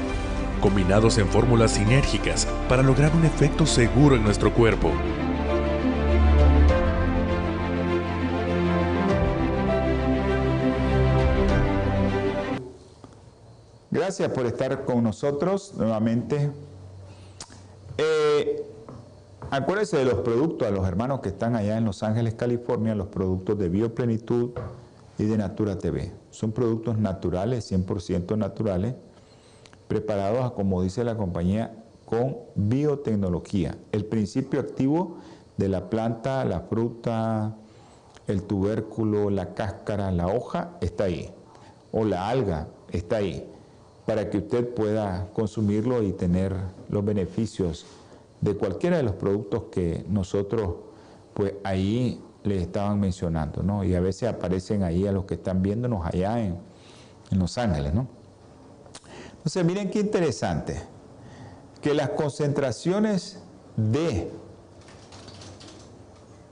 combinados 0.61 1.17
en 1.17 1.27
fórmulas 1.27 1.71
sinérgicas 1.71 2.47
para 2.69 2.83
lograr 2.83 3.13
un 3.13 3.25
efecto 3.25 3.65
seguro 3.65 4.15
en 4.15 4.23
nuestro 4.23 4.53
cuerpo. 4.53 4.91
Gracias 13.89 14.29
por 14.29 14.45
estar 14.45 14.85
con 14.85 15.03
nosotros 15.03 15.73
nuevamente. 15.75 16.49
Eh, 17.97 18.65
acuérdense 19.49 19.97
de 19.97 20.05
los 20.05 20.19
productos, 20.19 20.67
a 20.67 20.71
los 20.71 20.87
hermanos 20.87 21.19
que 21.19 21.29
están 21.29 21.55
allá 21.55 21.77
en 21.77 21.85
Los 21.85 22.01
Ángeles, 22.03 22.35
California, 22.35 22.95
los 22.95 23.07
productos 23.07 23.59
de 23.59 23.67
Bioplenitud 23.67 24.51
y 25.17 25.25
de 25.25 25.37
Natura 25.37 25.77
TV. 25.77 26.13
Son 26.29 26.51
productos 26.51 26.97
naturales, 26.97 27.69
100% 27.69 28.37
naturales 28.37 28.95
preparados, 29.91 30.53
como 30.53 30.81
dice 30.81 31.03
la 31.03 31.17
compañía, 31.17 31.83
con 32.05 32.37
biotecnología. 32.55 33.77
El 33.91 34.05
principio 34.05 34.61
activo 34.61 35.17
de 35.57 35.67
la 35.67 35.89
planta, 35.89 36.45
la 36.45 36.61
fruta, 36.61 37.57
el 38.25 38.43
tubérculo, 38.43 39.29
la 39.29 39.53
cáscara, 39.53 40.09
la 40.13 40.27
hoja, 40.27 40.77
está 40.79 41.03
ahí. 41.03 41.29
O 41.91 42.05
la 42.05 42.29
alga 42.29 42.69
está 42.89 43.17
ahí, 43.17 43.45
para 44.05 44.29
que 44.29 44.37
usted 44.37 44.73
pueda 44.73 45.27
consumirlo 45.33 46.01
y 46.03 46.13
tener 46.13 46.55
los 46.87 47.03
beneficios 47.03 47.85
de 48.39 48.55
cualquiera 48.55 48.95
de 48.95 49.03
los 49.03 49.15
productos 49.15 49.63
que 49.73 50.05
nosotros, 50.07 50.75
pues 51.33 51.55
ahí 51.65 52.21
les 52.45 52.61
estaban 52.61 52.97
mencionando, 52.97 53.61
¿no? 53.61 53.83
Y 53.83 53.93
a 53.93 53.99
veces 53.99 54.29
aparecen 54.29 54.83
ahí 54.83 55.05
a 55.05 55.11
los 55.11 55.25
que 55.25 55.33
están 55.33 55.61
viéndonos 55.61 56.05
allá 56.05 56.39
en, 56.39 56.55
en 57.29 57.39
Los 57.39 57.57
Ángeles, 57.57 57.93
¿no? 57.93 58.20
Entonces, 59.41 59.65
miren 59.65 59.89
qué 59.89 60.01
interesante, 60.01 60.79
que 61.81 61.95
las 61.95 62.09
concentraciones 62.09 63.39
de 63.75 64.31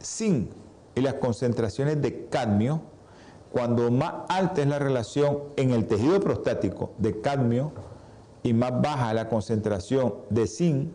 zinc 0.01 0.49
y 0.95 1.01
las 1.01 1.13
concentraciones 1.13 2.01
de 2.01 2.25
cadmio, 2.29 2.81
cuando 3.51 3.91
más 3.91 4.13
alta 4.27 4.63
es 4.63 4.67
la 4.67 4.79
relación 4.79 5.37
en 5.55 5.69
el 5.69 5.85
tejido 5.85 6.19
prostático 6.19 6.93
de 6.97 7.21
cadmio 7.21 7.73
y 8.41 8.53
más 8.53 8.81
baja 8.81 9.13
la 9.13 9.29
concentración 9.29 10.15
de 10.31 10.47
zinc, 10.47 10.89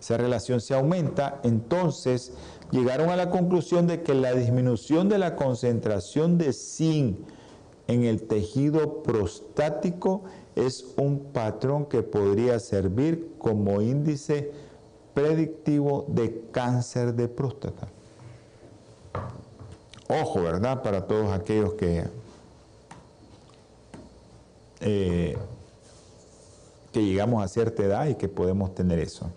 esa 0.00 0.16
relación 0.16 0.60
se 0.60 0.74
aumenta, 0.74 1.38
entonces 1.44 2.32
llegaron 2.72 3.10
a 3.10 3.16
la 3.16 3.30
conclusión 3.30 3.86
de 3.86 4.02
que 4.02 4.14
la 4.14 4.32
disminución 4.32 5.08
de 5.08 5.18
la 5.18 5.36
concentración 5.36 6.36
de 6.36 6.52
zinc 6.52 7.20
en 7.86 8.04
el 8.04 8.26
tejido 8.26 9.02
prostático 9.04 10.24
es 10.66 10.84
un 10.96 11.32
patrón 11.32 11.86
que 11.86 12.02
podría 12.02 12.58
servir 12.58 13.34
como 13.38 13.80
índice 13.80 14.50
predictivo 15.14 16.04
de 16.08 16.42
cáncer 16.50 17.14
de 17.14 17.28
próstata. 17.28 17.86
Ojo, 20.08 20.42
¿verdad? 20.42 20.82
Para 20.82 21.06
todos 21.06 21.32
aquellos 21.32 21.74
que, 21.74 22.04
eh, 24.80 25.36
que 26.92 27.04
llegamos 27.04 27.44
a 27.44 27.48
cierta 27.48 27.84
edad 27.84 28.06
y 28.06 28.16
que 28.16 28.28
podemos 28.28 28.74
tener 28.74 28.98
eso. 28.98 29.30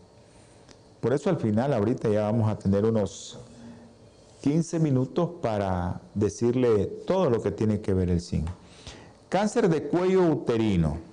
Por 1.01 1.13
eso 1.13 1.29
al 1.29 1.37
final, 1.37 1.73
ahorita 1.73 2.09
ya 2.09 2.23
vamos 2.23 2.49
a 2.49 2.57
tener 2.57 2.85
unos 2.85 3.37
15 4.41 4.79
minutos 4.79 5.29
para 5.41 6.01
decirle 6.15 6.87
todo 7.05 7.29
lo 7.29 7.43
que 7.43 7.51
tiene 7.51 7.79
que 7.79 7.93
ver 7.93 8.09
el 8.09 8.21
zinc. 8.21 8.47
Cáncer 9.29 9.69
de 9.69 9.83
cuello 9.83 10.23
uterino 10.23 11.10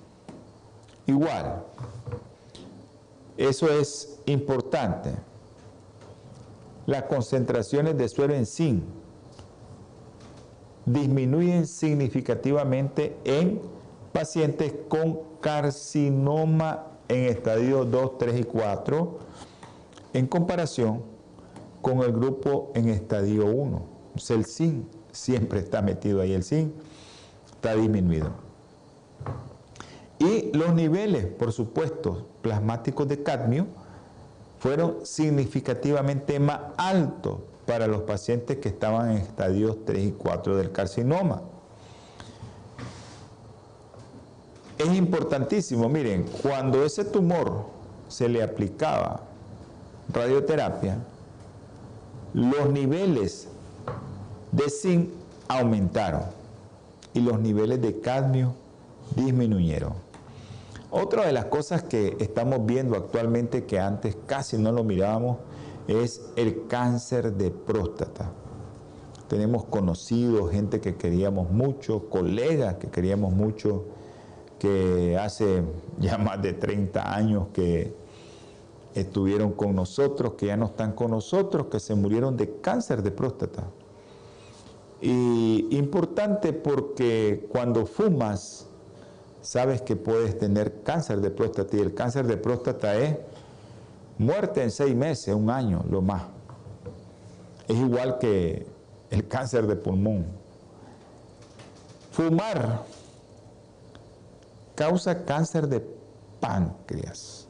igual. 1.09 1.63
Eso 3.37 3.69
es 3.69 4.19
importante. 4.25 5.11
Las 6.85 7.03
concentraciones 7.03 7.97
de 7.97 8.09
suero 8.09 8.33
en 8.33 8.45
zinc 8.45 8.83
disminuyen 10.85 11.67
significativamente 11.67 13.15
en 13.23 13.61
pacientes 14.11 14.73
con 14.87 15.19
carcinoma 15.39 16.87
en 17.07 17.25
estadio 17.25 17.85
2, 17.85 18.17
3 18.17 18.39
y 18.39 18.43
4 18.43 19.19
en 20.13 20.27
comparación 20.27 21.03
con 21.81 21.99
el 21.99 22.11
grupo 22.11 22.71
en 22.75 22.89
estadio 22.89 23.45
1. 23.45 23.81
el 24.29 24.45
zinc 24.45 24.85
siempre 25.11 25.59
está 25.59 25.81
metido 25.81 26.21
ahí, 26.21 26.33
el 26.33 26.43
zinc 26.43 26.73
está 27.51 27.75
disminuido. 27.75 28.31
Y 30.19 30.51
los 30.55 30.73
niveles, 30.73 31.25
por 31.25 31.53
supuesto, 31.53 32.27
plasmáticos 32.41 33.07
de 33.07 33.23
cadmio 33.23 33.67
fueron 34.59 35.05
significativamente 35.05 36.39
más 36.39 36.59
altos 36.77 37.39
para 37.65 37.87
los 37.87 38.01
pacientes 38.01 38.57
que 38.57 38.69
estaban 38.69 39.11
en 39.11 39.17
estadios 39.17 39.77
3 39.85 40.07
y 40.07 40.11
4 40.11 40.57
del 40.57 40.71
carcinoma. 40.71 41.41
Es 44.77 44.93
importantísimo, 44.93 45.87
miren, 45.87 46.25
cuando 46.41 46.83
ese 46.83 47.05
tumor 47.05 47.65
se 48.07 48.27
le 48.27 48.43
aplicaba 48.43 49.21
radioterapia, 50.11 50.97
los 52.33 52.69
niveles 52.69 53.47
de 54.51 54.69
zinc 54.69 55.09
aumentaron 55.47 56.23
y 57.13 57.21
los 57.21 57.39
niveles 57.39 57.81
de 57.81 57.99
cadmio 57.99 58.53
disminuyeron. 59.15 60.08
Otra 60.91 61.27
de 61.27 61.33
las 61.33 61.45
cosas 61.45 61.83
que 61.83 62.17
estamos 62.19 62.65
viendo 62.65 62.95
actualmente 62.95 63.65
que 63.65 63.79
antes 63.79 64.17
casi 64.25 64.57
no 64.57 64.71
lo 64.71 64.83
mirábamos 64.83 65.37
es 65.87 66.21
el 66.35 66.65
cáncer 66.65 67.33
de 67.33 67.51
próstata. 67.51 68.31
Tenemos 69.27 69.65
conocidos, 69.65 70.49
gente 70.51 70.81
que 70.81 70.95
queríamos 70.95 71.51
mucho, 71.51 72.09
colegas 72.09 72.75
que 72.75 72.87
queríamos 72.87 73.33
mucho, 73.33 73.85
que 74.57 75.15
hace 75.15 75.61
ya 75.99 76.17
más 76.19 76.41
de 76.41 76.53
30 76.53 77.15
años 77.15 77.47
que 77.53 77.93
estuvieron 78.95 79.51
con 79.51 79.75
nosotros, 79.75 80.33
que 80.33 80.47
ya 80.47 80.57
no 80.57 80.65
están 80.65 80.93
con 80.93 81.11
nosotros, 81.11 81.67
que 81.67 81.79
se 81.79 81.93
murieron 81.93 82.35
de 82.35 82.61
cáncer 82.61 83.03
de 83.03 83.11
próstata. 83.11 83.67
Y 85.01 85.67
importante 85.77 86.51
porque 86.51 87.47
cuando 87.51 87.85
fumas, 87.85 88.68
sabes 89.41 89.81
que 89.81 89.95
puedes 89.95 90.37
tener 90.37 90.83
cáncer 90.83 91.21
de 91.21 91.31
próstata 91.31 91.75
y 91.75 91.79
el 91.79 91.93
cáncer 91.93 92.27
de 92.27 92.37
próstata 92.37 92.95
es 92.95 93.17
muerte 94.17 94.63
en 94.63 94.71
seis 94.71 94.95
meses, 94.95 95.33
un 95.33 95.49
año, 95.49 95.83
lo 95.89 96.01
más. 96.01 96.23
Es 97.67 97.77
igual 97.77 98.17
que 98.19 98.67
el 99.09 99.27
cáncer 99.27 99.67
de 99.67 99.75
pulmón. 99.75 100.25
Fumar 102.11 102.83
causa 104.75 105.23
cáncer 105.23 105.67
de 105.67 105.85
páncreas. 106.39 107.47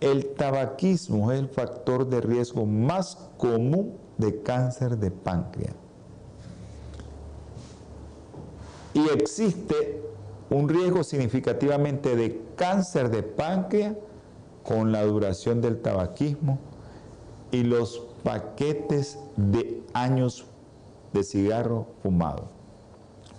El 0.00 0.34
tabaquismo 0.34 1.32
es 1.32 1.40
el 1.40 1.48
factor 1.48 2.08
de 2.08 2.20
riesgo 2.20 2.66
más 2.66 3.16
común 3.38 3.96
de 4.18 4.42
cáncer 4.42 4.98
de 4.98 5.10
páncreas. 5.10 5.74
Y 8.92 9.08
existe 9.08 10.03
un 10.54 10.68
riesgo 10.68 11.02
significativamente 11.02 12.14
de 12.14 12.40
cáncer 12.54 13.10
de 13.10 13.24
páncreas 13.24 13.96
con 14.62 14.92
la 14.92 15.02
duración 15.02 15.60
del 15.60 15.82
tabaquismo 15.82 16.60
y 17.50 17.64
los 17.64 18.02
paquetes 18.22 19.18
de 19.36 19.82
años 19.92 20.46
de 21.12 21.24
cigarro 21.24 21.88
fumado. 22.02 22.44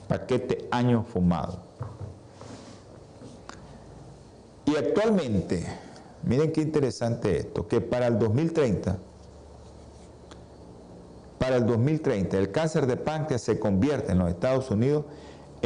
Paquete 0.10 0.68
años 0.72 1.08
fumado. 1.08 1.60
Y 4.66 4.76
actualmente, 4.76 5.66
miren 6.24 6.52
qué 6.52 6.62
interesante 6.62 7.38
esto, 7.38 7.66
que 7.66 7.80
para 7.80 8.08
el 8.08 8.20
2030, 8.20 8.98
para 11.40 11.56
el 11.56 11.66
2030 11.66 12.38
el 12.38 12.52
cáncer 12.52 12.88
de 12.88 12.98
páncreas 12.98 13.42
se 13.42 13.58
convierte 13.58 14.12
en 14.12 14.20
los 14.20 14.30
Estados 14.30 14.70
Unidos 14.70 15.06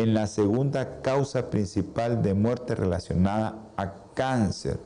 la 0.05 0.27
segunda 0.27 1.01
causa 1.01 1.49
principal 1.49 2.21
de 2.21 2.33
muerte 2.33 2.75
relacionada 2.75 3.59
a 3.77 3.93
cáncer 4.13 4.79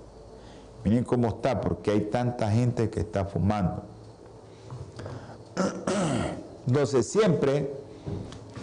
Miren 0.83 1.05
cómo 1.05 1.29
está, 1.29 1.61
porque 1.61 1.91
hay 1.91 2.01
tanta 2.01 2.51
gente 2.51 2.89
que 2.89 2.99
está 2.99 3.25
fumando. 3.25 3.83
Entonces 6.67 7.07
siempre 7.07 7.73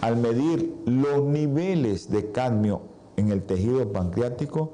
al 0.01 0.17
medir 0.17 0.75
los 0.85 1.23
niveles 1.23 2.09
de 2.09 2.31
cadmio 2.31 2.81
en 3.17 3.31
el 3.31 3.43
tejido 3.43 3.91
pancreático, 3.91 4.73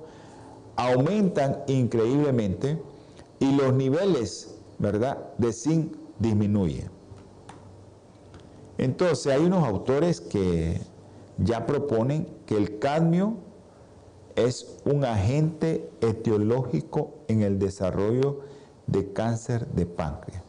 aumentan 0.78 1.64
increíblemente 1.68 2.82
y 3.40 3.52
los 3.52 3.74
niveles, 3.74 4.56
¿verdad?, 4.80 5.18
de 5.38 5.52
zinc 5.52 5.96
disminuyen. 6.20 6.90
Entonces 8.78 9.34
hay 9.34 9.44
unos 9.44 9.68
autores 9.68 10.22
que 10.22 10.80
ya 11.38 11.66
proponen 11.66 12.28
que 12.46 12.58
el 12.58 12.80
cadmio 12.80 13.36
es 14.36 14.78
un 14.86 15.06
agente 15.06 15.90
etiológico 16.02 17.16
en 17.28 17.42
el 17.42 17.60
desarrollo 17.60 18.42
de 18.86 19.12
cáncer 19.12 19.68
de 19.68 19.86
páncreas. 19.86 20.44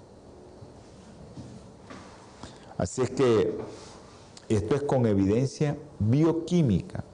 Así 2.76 3.02
es 3.02 3.10
que 3.10 3.58
esto 4.48 4.74
es 4.76 4.82
con 4.82 5.06
evidencia 5.06 5.76
bioquímica 5.98 7.04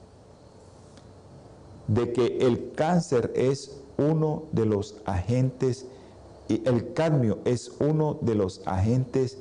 de 1.87 2.13
que 2.13 2.37
el 2.39 2.71
cáncer 2.73 3.31
es 3.35 3.81
uno 3.97 4.43
de 4.51 4.65
los 4.65 4.95
agentes, 5.05 5.85
y 6.47 6.61
el 6.67 6.93
cadmio 6.93 7.39
es 7.45 7.71
uno 7.79 8.17
de 8.21 8.35
los 8.35 8.61
agentes 8.65 9.37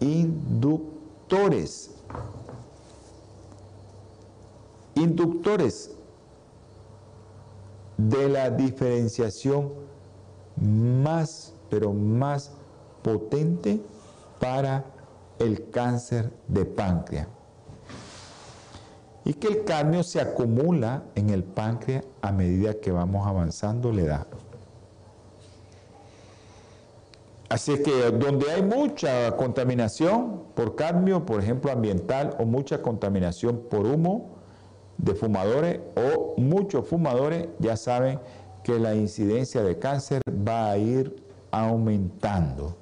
inductores. 0.00 1.90
Inductores 4.96 5.92
de 7.96 8.28
la 8.28 8.50
diferenciación 8.50 9.72
más, 10.56 11.54
pero 11.70 11.92
más 11.92 12.52
potente 13.02 13.80
para 14.40 14.84
el 15.38 15.70
cáncer 15.70 16.32
de 16.48 16.64
páncreas. 16.64 17.28
Y 19.24 19.34
que 19.34 19.48
el 19.48 19.64
cadmio 19.64 20.02
se 20.02 20.20
acumula 20.20 21.02
en 21.14 21.30
el 21.30 21.44
páncreas 21.44 22.04
a 22.22 22.32
medida 22.32 22.74
que 22.74 22.90
vamos 22.90 23.26
avanzando 23.26 23.92
la 23.92 24.02
edad. 24.02 24.26
Así 27.48 27.82
que 27.82 28.10
donde 28.10 28.50
hay 28.50 28.62
mucha 28.62 29.36
contaminación 29.36 30.42
por 30.54 30.74
cadmio, 30.74 31.24
por 31.24 31.40
ejemplo 31.40 31.70
ambiental, 31.70 32.36
o 32.38 32.44
mucha 32.44 32.82
contaminación 32.82 33.62
por 33.70 33.86
humo 33.86 34.35
de 34.98 35.14
fumadores 35.14 35.80
o 35.96 36.34
muchos 36.40 36.86
fumadores, 36.86 37.48
ya 37.58 37.76
saben 37.76 38.18
que 38.62 38.78
la 38.78 38.94
incidencia 38.94 39.62
de 39.62 39.78
cáncer 39.78 40.22
va 40.26 40.70
a 40.70 40.78
ir 40.78 41.22
aumentando. 41.50 42.76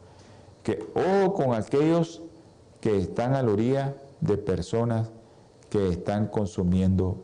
Que, 0.62 0.86
o 0.94 1.34
con 1.34 1.54
aquellos 1.54 2.22
que 2.80 2.96
están 2.96 3.34
a 3.34 3.42
la 3.42 3.52
orilla 3.52 3.96
de 4.20 4.38
personas 4.38 5.10
que 5.68 5.88
están 5.88 6.28
consumiendo 6.28 7.16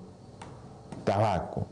tabaco. 1.05 1.67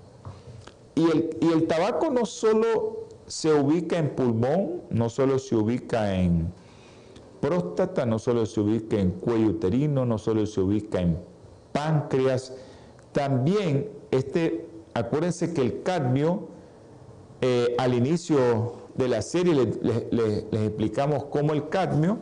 Y 0.95 1.05
el, 1.05 1.39
y 1.41 1.53
el 1.53 1.67
tabaco 1.67 2.11
no 2.11 2.25
solo 2.25 3.09
se 3.27 3.53
ubica 3.53 3.99
en 3.99 4.15
pulmón, 4.17 4.83
no 4.91 5.11
solo 5.11 5.39
se 5.39 5.55
ubica 5.55 6.15
en 6.15 6.51
próstata, 7.41 8.07
no 8.07 8.19
solo 8.19 8.47
se 8.47 8.61
ubica 8.61 8.99
en 8.99 9.11
cuello 9.11 9.49
uterino, 9.49 10.05
no 10.05 10.19
solo 10.19 10.47
se 10.47 10.61
ubica 10.61 11.01
en 11.01 11.19
páncreas, 11.73 12.55
también 13.19 13.91
este, 14.13 14.65
acuérdense 14.95 15.53
que 15.53 15.61
el 15.61 15.83
cadmio, 15.83 16.47
eh, 17.41 17.75
al 17.77 17.95
inicio 17.95 18.75
de 18.95 19.09
la 19.09 19.23
serie 19.23 19.55
les 19.57 20.45
explicamos 20.53 21.25
cómo 21.25 21.53
el 21.53 21.69
cadmio 21.69 22.19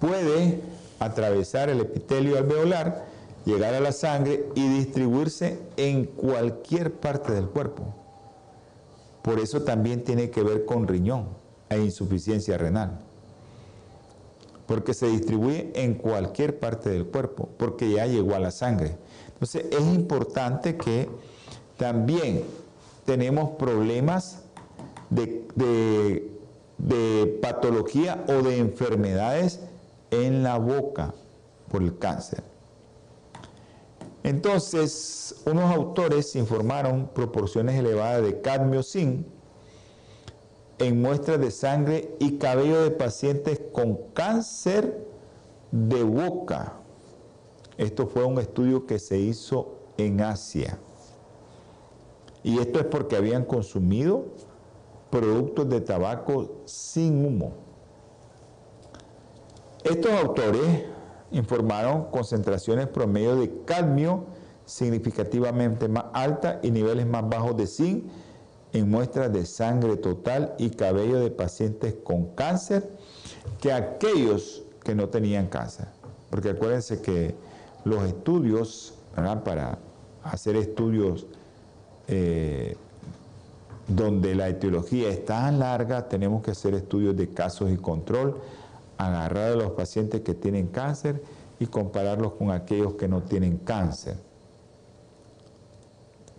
puede 0.00 0.60
atravesar 0.98 1.70
el 1.70 1.80
epitelio 1.80 2.36
alveolar, 2.36 3.06
llegar 3.46 3.72
a 3.72 3.80
la 3.80 3.92
sangre 3.92 4.50
y 4.54 4.68
distribuirse 4.68 5.60
en 5.78 6.04
cualquier 6.04 6.92
parte 6.92 7.32
del 7.32 7.48
cuerpo. 7.48 7.94
Por 9.22 9.40
eso 9.40 9.62
también 9.62 10.04
tiene 10.04 10.28
que 10.28 10.42
ver 10.42 10.66
con 10.66 10.86
riñón 10.86 11.28
e 11.70 11.78
insuficiencia 11.78 12.58
renal. 12.58 13.00
Porque 14.66 14.92
se 14.92 15.06
distribuye 15.06 15.72
en 15.74 15.94
cualquier 15.94 16.58
parte 16.58 16.90
del 16.90 17.06
cuerpo, 17.06 17.48
porque 17.56 17.90
ya 17.90 18.04
llegó 18.04 18.34
a 18.34 18.40
la 18.40 18.50
sangre. 18.50 18.98
Entonces 19.36 19.66
es 19.70 19.94
importante 19.94 20.78
que 20.78 21.10
también 21.76 22.42
tenemos 23.04 23.50
problemas 23.58 24.42
de, 25.10 26.32
patología 27.42 28.24
o 28.28 28.42
de 28.42 28.56
enfermedades 28.56 29.60
en 30.10 30.42
la 30.42 30.56
boca 30.56 31.12
por 31.70 31.82
el 31.82 31.98
cáncer. 31.98 32.42
Entonces, 34.22 35.42
unos 35.44 35.70
autores 35.72 36.34
informaron 36.34 37.08
proporciones 37.14 37.78
elevadas 37.78 38.22
de 38.22 38.40
cadmio 38.40 38.82
zinc 38.82 39.26
en 40.78 41.00
muestras 41.00 41.40
de 41.40 41.50
sangre 41.50 42.16
y 42.18 42.38
cabello 42.38 42.82
de 42.82 42.90
pacientes 42.90 43.60
con 43.72 43.98
cáncer 44.14 45.06
de 45.70 46.02
boca. 46.02 46.80
Esto 47.78 48.06
fue 48.06 48.24
un 48.24 48.38
estudio 48.38 48.86
que 48.86 48.98
se 48.98 49.18
hizo 49.18 49.76
en 49.98 50.20
Asia. 50.20 50.78
Y 52.42 52.58
esto 52.58 52.78
es 52.78 52.86
porque 52.86 53.16
habían 53.16 53.44
consumido 53.44 54.26
productos 55.10 55.68
de 55.68 55.80
tabaco 55.80 56.62
sin 56.64 57.24
humo. 57.24 57.52
Estos 59.84 60.12
autores 60.12 60.84
informaron 61.30 62.04
concentraciones 62.10 62.86
promedio 62.88 63.36
de 63.36 63.52
cadmio 63.64 64.24
significativamente 64.64 65.88
más 65.88 66.06
altas 66.12 66.58
y 66.62 66.70
niveles 66.70 67.06
más 67.06 67.28
bajos 67.28 67.56
de 67.56 67.66
zinc 67.66 68.04
en 68.72 68.90
muestras 68.90 69.32
de 69.32 69.46
sangre 69.46 69.96
total 69.96 70.54
y 70.58 70.70
cabello 70.70 71.20
de 71.20 71.30
pacientes 71.30 71.94
con 72.02 72.26
cáncer 72.34 72.90
que 73.60 73.72
aquellos 73.72 74.64
que 74.82 74.94
no 74.94 75.08
tenían 75.08 75.46
cáncer. 75.46 75.86
Porque 76.30 76.50
acuérdense 76.50 77.00
que 77.00 77.34
los 77.86 78.02
estudios, 78.02 78.94
para 79.14 79.78
hacer 80.24 80.56
estudios 80.56 81.26
eh, 82.08 82.76
donde 83.86 84.34
la 84.34 84.48
etiología 84.48 85.08
es 85.08 85.24
tan 85.24 85.60
larga, 85.60 86.08
tenemos 86.08 86.42
que 86.42 86.50
hacer 86.50 86.74
estudios 86.74 87.16
de 87.16 87.28
casos 87.28 87.70
y 87.70 87.76
control 87.76 88.40
agarrar 88.98 89.52
a 89.52 89.54
los 89.54 89.70
pacientes 89.72 90.22
que 90.22 90.34
tienen 90.34 90.66
cáncer 90.66 91.22
y 91.60 91.66
compararlos 91.66 92.32
con 92.32 92.50
aquellos 92.50 92.94
que 92.94 93.06
no 93.06 93.22
tienen 93.22 93.56
cáncer. 93.58 94.16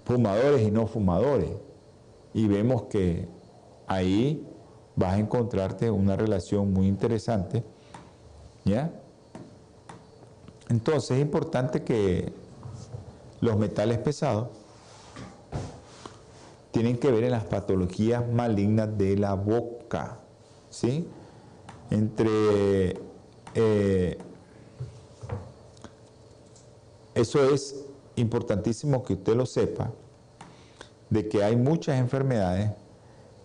Fumadores 0.03 0.67
y 0.67 0.69
no 0.69 0.85
fumadores. 0.85 1.51
Y 2.33 2.49
vemos 2.49 2.83
que 2.83 3.29
ahí 3.87 4.45
vas 4.97 5.13
a 5.13 5.19
encontrarte 5.19 5.89
una 5.89 6.17
relación 6.17 6.73
muy 6.73 6.87
interesante. 6.87 7.63
¿Ya? 8.65 8.91
Entonces 10.70 11.11
es 11.11 11.22
importante 11.22 11.84
que 11.84 12.34
los 13.41 13.57
metales 13.57 13.97
pesados 13.99 14.49
tienen 16.72 16.97
que 16.97 17.11
ver 17.11 17.24
en 17.24 17.32
las 17.32 17.45
patologías 17.45 18.28
malignas 18.28 18.97
de 18.97 19.18
la 19.18 19.34
boca. 19.34 20.20
¿Sí? 20.70 21.07
entre... 21.89 22.99
Eh, 23.55 24.18
eso 27.15 27.49
es 27.49 27.86
importantísimo 28.15 29.03
que 29.03 29.13
usted 29.13 29.36
lo 29.36 29.45
sepa, 29.47 29.91
de 31.09 31.28
que 31.28 31.43
hay 31.43 31.55
muchas 31.55 31.99
enfermedades 31.99 32.72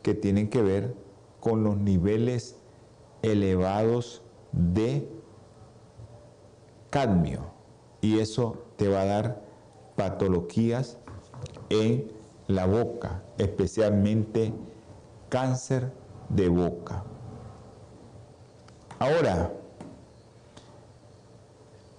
que 0.03 0.15
tienen 0.15 0.51
que 0.51 0.61
ver 0.61 0.95
con 1.41 1.65
los 1.65 1.79
niveles 1.79 2.57
elevados 3.23 4.21
de 4.53 5.09
cadmio 6.93 7.41
y 8.03 8.19
eso 8.19 8.67
te 8.77 8.87
va 8.87 9.01
a 9.01 9.07
dar 9.07 9.43
patologías 9.97 10.99
en 11.71 12.13
la 12.49 12.67
boca, 12.67 13.23
especialmente 13.39 14.53
cáncer 15.31 15.91
de 16.29 16.51
boca. 16.51 17.03
Ahora, 18.99 19.53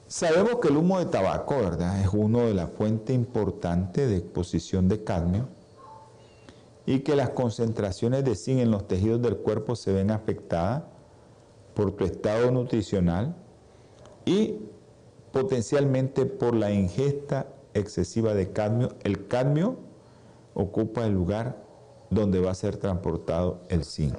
sabemos 0.08 0.58
que 0.62 0.68
el 0.68 0.78
humo 0.78 1.00
de 1.00 1.08
tabaco, 1.08 1.58
¿verdad? 1.58 2.00
Es 2.00 2.10
uno 2.14 2.42
de 2.46 2.54
las 2.54 2.70
fuentes 2.70 3.16
importantes 3.16 4.08
de 4.08 4.18
exposición 4.18 4.88
de 4.88 5.04
cadmio 5.04 5.48
y 6.86 7.00
que 7.00 7.16
las 7.16 7.30
concentraciones 7.30 8.24
de 8.24 8.36
zinc 8.36 8.60
en 8.60 8.70
los 8.70 8.88
tejidos 8.88 9.24
del 9.24 9.38
cuerpo 9.38 9.76
se 9.76 9.92
ven 9.92 10.12
afectadas 10.12 10.84
por 11.74 11.94
tu 11.94 12.06
estado 12.06 12.52
nutricional 12.52 13.36
y 14.26 14.60
potencialmente 15.34 16.28
por 16.28 16.56
la 16.56 16.72
ingesta 16.72 17.48
excesiva 17.74 18.36
de 18.36 18.52
cadmio. 18.52 18.94
El 19.04 19.28
cadmio 19.28 19.78
ocupa 20.54 21.06
el 21.06 21.14
lugar 21.14 21.58
donde 22.12 22.40
va 22.40 22.52
a 22.52 22.56
ser 22.56 22.78
transportado 22.78 23.60
el 23.68 23.84
zinc. 23.84 24.16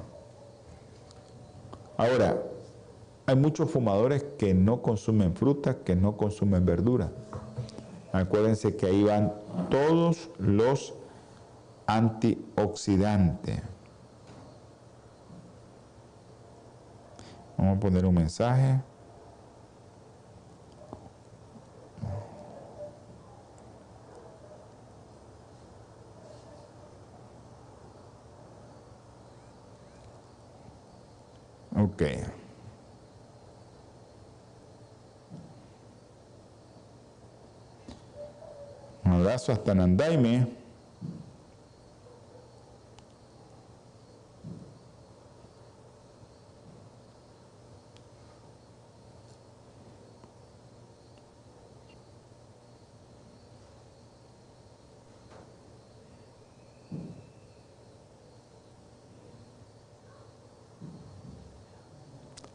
Ahora, 1.96 2.42
hay 3.26 3.36
muchos 3.36 3.70
fumadores 3.70 4.26
que 4.36 4.52
no 4.52 4.82
consumen 4.82 5.36
fruta, 5.36 5.78
que 5.84 5.94
no 5.94 6.16
consumen 6.16 6.66
verdura. 6.66 7.12
Acuérdense 8.12 8.76
que 8.76 8.86
ahí 8.86 9.04
van 9.04 9.32
todos 9.70 10.30
los 10.38 10.94
antioxidantes. 11.86 13.62
Vamos 17.56 17.76
a 17.76 17.80
poner 17.80 18.04
un 18.04 18.14
mensaje. 18.14 18.80
Ok. 31.74 32.02
Un 39.04 39.12
abrazo 39.12 39.52
hasta 39.52 39.74
Nandaime. 39.74 40.63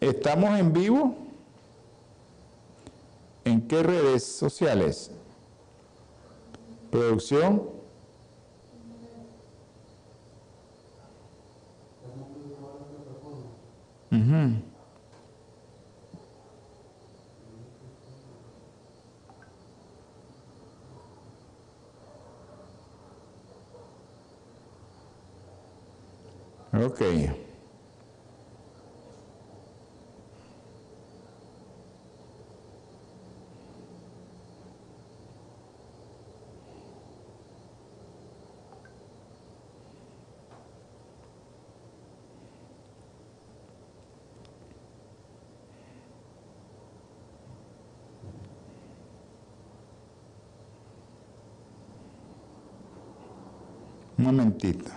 ¿Estamos 0.10 0.58
en 0.60 0.74
vivo? 0.74 1.16
¿En 3.44 3.68
qué 3.68 3.84
redes 3.84 4.24
sociales? 4.24 5.12
Producción. 6.90 7.62
Ujú. 14.12 14.62
Ok. 26.74 27.02
Un 27.02 27.39
momentito. 54.32 54.92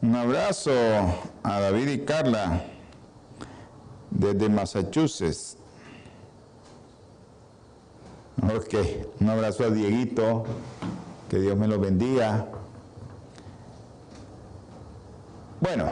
Un 0.00 0.14
abrazo 0.14 0.70
a 1.42 1.60
David 1.60 1.88
y 1.88 1.98
Carla 2.04 2.62
desde 4.10 4.48
Massachusetts. 4.48 5.56
Ok, 8.42 8.74
un 9.20 9.28
abrazo 9.28 9.64
a 9.64 9.70
Dieguito, 9.70 10.44
que 11.28 11.40
Dios 11.40 11.56
me 11.56 11.66
lo 11.66 11.80
bendiga. 11.80 12.46
Bueno, 15.60 15.90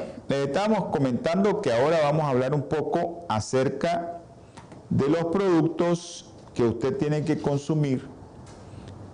les 0.57 0.63
estamos 0.63 0.91
comentando 0.91 1.61
que 1.61 1.71
ahora 1.71 1.99
vamos 2.03 2.25
a 2.25 2.31
hablar 2.31 2.55
un 2.55 2.63
poco 2.63 3.27
acerca 3.29 4.23
de 4.89 5.07
los 5.09 5.27
productos 5.27 6.33
que 6.55 6.63
usted 6.65 6.97
tiene 6.97 7.25
que 7.25 7.39
consumir 7.39 8.09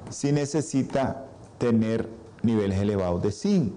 si 0.08 0.30
necesita 0.30 1.26
tener 1.58 2.08
niveles 2.42 2.78
elevados 2.78 3.22
de 3.24 3.32
zinc. 3.32 3.72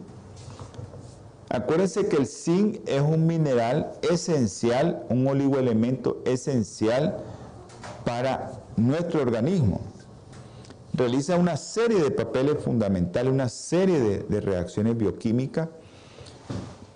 Acuérdense 1.49 2.07
que 2.07 2.18
el 2.18 2.28
zinc 2.28 2.88
es 2.88 3.01
un 3.01 3.26
mineral 3.26 3.93
esencial, 4.03 5.03
un 5.09 5.26
oligoelemento 5.28 6.22
esencial 6.26 7.18
para 8.03 8.51
nuestro 8.76 9.24
organismo. 9.24 9.82
Realiza 10.93 11.36
una 11.36 11.57
serie 11.57 11.99
de 11.99 12.11
papeles 12.11 12.63
fundamentales, 12.63 13.34
una 13.34 13.49
serie 13.49 14.20
de 14.20 14.41
reacciones 14.41 14.95
bioquímicas 14.95 15.70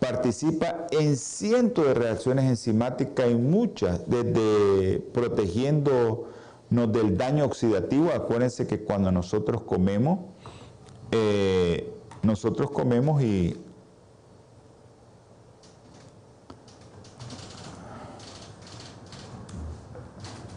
participa 0.10 0.88
en 0.90 1.16
cientos 1.16 1.86
de 1.86 1.94
reacciones 1.94 2.46
enzimáticas 2.46 3.30
y 3.30 3.36
muchas, 3.36 4.10
desde 4.10 5.00
protegiéndonos 5.14 6.26
del 6.72 7.16
daño 7.16 7.46
oxidativo. 7.46 8.10
Acuérdense 8.12 8.66
que 8.66 8.80
cuando 8.80 9.12
nosotros 9.12 9.62
comemos, 9.62 10.22
eh, 11.12 11.94
nosotros 12.24 12.72
comemos 12.72 13.22
y 13.22 13.56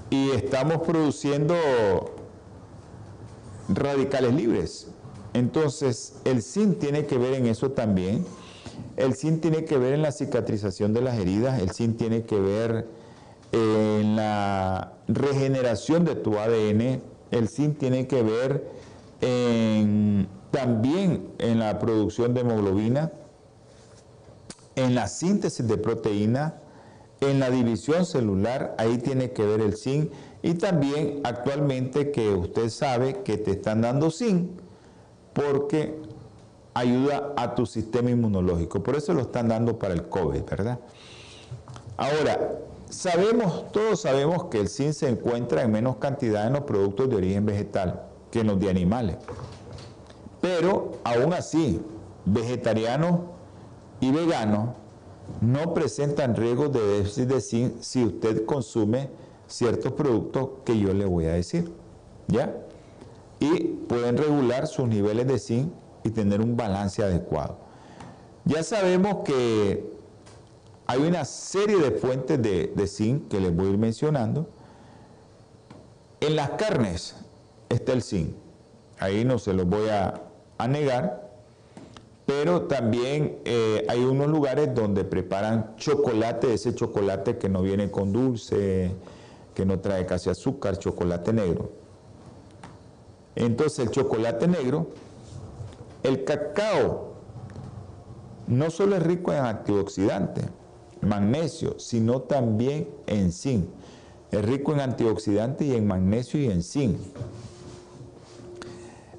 y 0.08 0.30
estamos 0.30 0.82
produciendo 0.82 1.54
radicales 3.68 4.34
libres. 4.34 4.88
Entonces, 5.34 6.20
el 6.24 6.42
zinc 6.42 6.78
tiene 6.78 7.06
que 7.06 7.18
ver 7.18 7.34
en 7.34 7.46
eso 7.46 7.70
también. 7.70 8.24
El 8.96 9.14
zinc 9.14 9.40
tiene 9.40 9.64
que 9.64 9.78
ver 9.78 9.94
en 9.94 10.02
la 10.02 10.12
cicatrización 10.12 10.92
de 10.92 11.00
las 11.00 11.18
heridas, 11.18 11.60
el 11.60 11.70
zinc 11.70 11.96
tiene 11.96 12.24
que 12.24 12.38
ver 12.38 12.86
en 13.52 14.16
la 14.16 14.92
regeneración 15.08 16.04
de 16.04 16.14
tu 16.14 16.38
ADN, 16.38 17.02
el 17.30 17.48
zinc 17.48 17.78
tiene 17.78 18.06
que 18.06 18.22
ver 18.22 18.66
también 20.50 21.28
en 21.38 21.58
la 21.58 21.78
producción 21.78 22.34
de 22.34 22.40
hemoglobina, 22.40 23.12
en 24.74 24.94
la 24.94 25.06
síntesis 25.06 25.66
de 25.66 25.78
proteína, 25.78 26.56
en 27.20 27.38
la 27.38 27.50
división 27.50 28.04
celular, 28.04 28.74
ahí 28.78 28.98
tiene 28.98 29.32
que 29.32 29.44
ver 29.44 29.60
el 29.60 29.76
zinc. 29.76 30.10
Y 30.42 30.54
también 30.54 31.20
actualmente 31.22 32.10
que 32.10 32.34
usted 32.34 32.68
sabe 32.68 33.22
que 33.22 33.38
te 33.38 33.52
están 33.52 33.80
dando 33.80 34.10
zinc 34.10 34.50
porque 35.32 35.94
ayuda 36.74 37.34
a 37.36 37.54
tu 37.54 37.66
sistema 37.66 38.10
inmunológico. 38.10 38.82
Por 38.82 38.96
eso 38.96 39.12
lo 39.14 39.22
están 39.22 39.48
dando 39.48 39.78
para 39.78 39.94
el 39.94 40.08
COVID, 40.08 40.42
¿verdad? 40.42 40.78
Ahora, 41.96 42.58
sabemos, 42.88 43.70
todos 43.72 44.00
sabemos 44.00 44.44
que 44.44 44.60
el 44.60 44.68
zinc 44.68 44.92
se 44.92 45.08
encuentra 45.08 45.62
en 45.62 45.72
menos 45.72 45.96
cantidad 45.96 46.46
en 46.46 46.54
los 46.54 46.62
productos 46.62 47.10
de 47.10 47.16
origen 47.16 47.46
vegetal 47.46 48.02
que 48.30 48.40
en 48.40 48.48
los 48.48 48.60
de 48.60 48.70
animales. 48.70 49.16
Pero 50.40 50.92
aún 51.04 51.32
así, 51.32 51.80
vegetarianos 52.24 53.20
y 54.00 54.10
veganos 54.10 54.70
no 55.40 55.74
presentan 55.74 56.34
riesgos 56.34 56.72
de 56.72 56.80
déficit 56.80 57.28
de 57.28 57.40
zinc 57.40 57.80
si 57.80 58.04
usted 58.04 58.44
consume 58.44 59.10
ciertos 59.46 59.92
productos 59.92 60.48
que 60.64 60.78
yo 60.78 60.92
le 60.92 61.04
voy 61.04 61.26
a 61.26 61.34
decir. 61.34 61.72
¿Ya? 62.28 62.54
Y 63.38 63.58
pueden 63.88 64.16
regular 64.16 64.66
sus 64.66 64.88
niveles 64.88 65.26
de 65.26 65.38
zinc 65.38 65.72
y 66.04 66.10
tener 66.10 66.40
un 66.40 66.56
balance 66.56 67.02
adecuado. 67.02 67.58
Ya 68.44 68.62
sabemos 68.62 69.18
que 69.24 69.92
hay 70.86 71.00
una 71.00 71.24
serie 71.24 71.78
de 71.78 71.92
fuentes 71.92 72.42
de, 72.42 72.86
zinc 72.86 73.28
que 73.28 73.40
les 73.40 73.54
voy 73.54 73.68
a 73.68 73.70
ir 73.70 73.78
mencionando. 73.78 74.48
En 76.20 76.36
las 76.36 76.50
carnes 76.50 77.16
está 77.68 77.92
el 77.92 78.02
zinc. 78.02 78.34
Ahí 78.98 79.24
no 79.24 79.38
se 79.38 79.52
los 79.52 79.66
voy 79.66 79.88
a, 79.88 80.20
a 80.58 80.68
negar. 80.68 81.30
Pero 82.26 82.62
también 82.62 83.38
eh, 83.44 83.84
hay 83.88 84.04
unos 84.04 84.28
lugares 84.28 84.74
donde 84.74 85.04
preparan 85.04 85.74
chocolate, 85.76 86.54
ese 86.54 86.74
chocolate 86.74 87.36
que 87.36 87.48
no 87.48 87.62
viene 87.62 87.90
con 87.90 88.12
dulce, 88.12 88.92
que 89.54 89.66
no 89.66 89.80
trae 89.80 90.06
casi 90.06 90.30
azúcar, 90.30 90.78
chocolate 90.78 91.32
negro. 91.32 91.72
Entonces 93.34 93.86
el 93.86 93.90
chocolate 93.90 94.46
negro 94.46 94.88
el 96.02 96.24
cacao 96.24 97.12
no 98.46 98.70
solo 98.70 98.96
es 98.96 99.02
rico 99.02 99.32
en 99.32 99.44
antioxidantes, 99.44 100.44
magnesio, 101.00 101.78
sino 101.78 102.22
también 102.22 102.88
en 103.06 103.32
zinc. 103.32 103.66
Es 104.30 104.44
rico 104.44 104.72
en 104.72 104.80
antioxidantes 104.80 105.66
y 105.66 105.74
en 105.76 105.86
magnesio 105.86 106.40
y 106.40 106.46
en 106.46 106.62
zinc. 106.62 106.96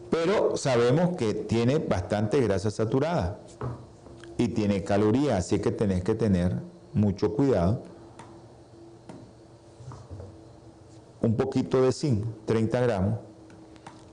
Pero 0.10 0.58
sabemos 0.58 1.16
que 1.16 1.34
tiene 1.34 1.80
bastante 1.80 2.40
grasa 2.42 2.70
saturada 2.70 3.40
y 4.38 4.50
tiene 4.50 4.84
calorías, 4.84 5.40
así 5.40 5.60
que 5.60 5.72
tenés 5.72 6.04
que 6.04 6.16
tener 6.16 6.62
mucho 6.94 7.34
cuidado. 7.34 7.84
Un 11.22 11.36
poquito 11.36 11.82
de 11.82 11.92
zinc, 11.92 12.26
30 12.46 12.82
gramos, 12.82 13.20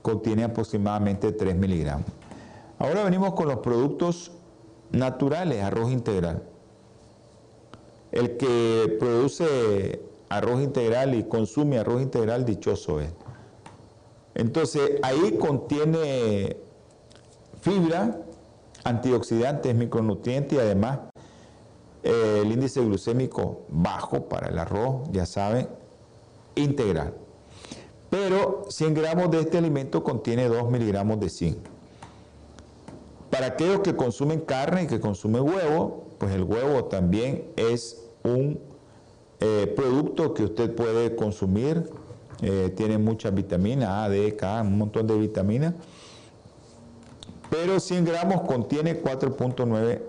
contiene 0.01 0.43
aproximadamente 0.43 1.31
3 1.31 1.55
miligramos. 1.55 2.20
Ahora 2.81 3.03
venimos 3.03 3.35
con 3.35 3.47
los 3.47 3.59
productos 3.59 4.31
naturales, 4.91 5.61
arroz 5.61 5.91
integral. 5.91 6.41
El 8.11 8.37
que 8.37 8.97
produce 8.99 10.01
arroz 10.29 10.63
integral 10.63 11.13
y 11.13 11.25
consume 11.25 11.77
arroz 11.77 12.01
integral, 12.01 12.43
dichoso 12.43 12.99
es. 12.99 13.11
Entonces, 14.33 14.93
ahí 15.03 15.37
contiene 15.39 16.57
fibra, 17.61 18.17
antioxidantes, 18.83 19.75
micronutrientes 19.75 20.57
y 20.57 20.59
además 20.59 21.01
eh, 22.01 22.39
el 22.41 22.51
índice 22.51 22.81
glucémico 22.81 23.61
bajo 23.69 24.27
para 24.27 24.47
el 24.47 24.57
arroz, 24.57 25.07
ya 25.11 25.27
saben, 25.27 25.69
integral. 26.55 27.13
Pero 28.09 28.63
100 28.69 28.95
gramos 28.95 29.29
de 29.29 29.41
este 29.41 29.59
alimento 29.59 30.03
contiene 30.03 30.47
2 30.47 30.71
miligramos 30.71 31.19
de 31.19 31.29
zinc. 31.29 31.70
Para 33.31 33.47
aquellos 33.47 33.79
que 33.79 33.95
consumen 33.95 34.41
carne 34.41 34.83
y 34.83 34.87
que 34.87 34.99
consumen 34.99 35.41
huevo, 35.41 36.09
pues 36.19 36.33
el 36.33 36.43
huevo 36.43 36.83
también 36.85 37.45
es 37.55 38.03
un 38.23 38.59
eh, 39.39 39.73
producto 39.75 40.33
que 40.33 40.43
usted 40.43 40.75
puede 40.75 41.15
consumir. 41.15 41.89
Eh, 42.41 42.73
tiene 42.75 42.97
muchas 42.97 43.33
vitaminas, 43.33 43.89
A, 43.89 44.09
D, 44.09 44.35
K, 44.35 44.61
un 44.61 44.77
montón 44.77 45.07
de 45.07 45.17
vitaminas. 45.17 45.73
Pero 47.49 47.79
100 47.79 48.05
gramos 48.05 48.41
contiene 48.41 49.01
4.9 49.01 50.01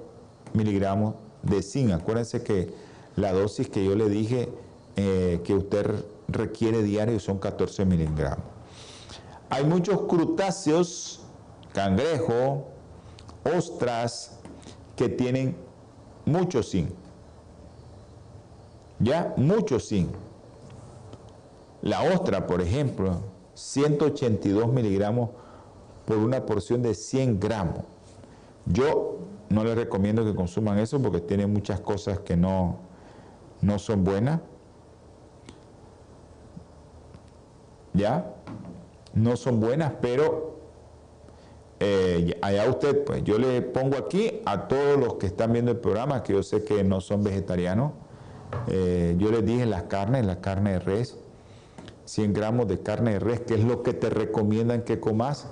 miligramos 0.52 1.14
de 1.42 1.62
zinc. 1.62 1.92
Acuérdense 1.92 2.42
que 2.42 2.74
la 3.14 3.32
dosis 3.32 3.68
que 3.68 3.84
yo 3.84 3.94
le 3.94 4.08
dije 4.08 4.48
eh, 4.96 5.40
que 5.44 5.54
usted 5.54 6.04
requiere 6.26 6.82
diario 6.82 7.20
son 7.20 7.38
14 7.38 7.84
miligramos. 7.84 8.44
Hay 9.48 9.64
muchos 9.64 10.02
crutáceos, 10.02 11.20
cangrejo, 11.72 12.71
ostras, 13.44 14.38
que 14.96 15.08
tienen 15.08 15.56
mucho 16.24 16.62
zinc. 16.62 16.90
Ya, 18.98 19.34
mucho 19.36 19.80
zinc. 19.80 20.10
La 21.82 22.02
ostra, 22.02 22.46
por 22.46 22.60
ejemplo, 22.60 23.20
182 23.54 24.72
miligramos 24.72 25.30
por 26.06 26.18
una 26.18 26.46
porción 26.46 26.82
de 26.82 26.94
100 26.94 27.40
gramos. 27.40 27.84
Yo 28.66 29.18
no 29.48 29.64
les 29.64 29.76
recomiendo 29.76 30.24
que 30.24 30.34
consuman 30.34 30.78
eso 30.78 31.00
porque 31.00 31.20
tiene 31.20 31.46
muchas 31.46 31.80
cosas 31.80 32.20
que 32.20 32.36
no, 32.36 32.76
no 33.60 33.78
son 33.78 34.04
buenas. 34.04 34.40
¿Ya? 37.92 38.32
No 39.14 39.36
son 39.36 39.60
buenas, 39.60 39.92
pero 40.00 40.51
eh, 41.84 42.38
allá 42.42 42.70
usted, 42.70 43.02
pues 43.02 43.24
yo 43.24 43.38
le 43.38 43.60
pongo 43.60 43.96
aquí 43.96 44.40
a 44.44 44.68
todos 44.68 44.96
los 45.00 45.14
que 45.14 45.26
están 45.26 45.52
viendo 45.52 45.72
el 45.72 45.78
programa, 45.78 46.22
que 46.22 46.32
yo 46.32 46.44
sé 46.44 46.62
que 46.62 46.84
no 46.84 47.00
son 47.00 47.24
vegetarianos, 47.24 47.90
eh, 48.68 49.16
yo 49.18 49.32
les 49.32 49.44
dije 49.44 49.66
las 49.66 49.84
carnes, 49.84 50.24
la 50.24 50.40
carne 50.40 50.74
de 50.74 50.78
res, 50.78 51.16
100 52.04 52.34
gramos 52.34 52.68
de 52.68 52.78
carne 52.78 53.14
de 53.14 53.18
res, 53.18 53.40
que 53.40 53.54
es 53.54 53.64
lo 53.64 53.82
que 53.82 53.94
te 53.94 54.10
recomiendan 54.10 54.82
que 54.82 55.00
comas 55.00 55.48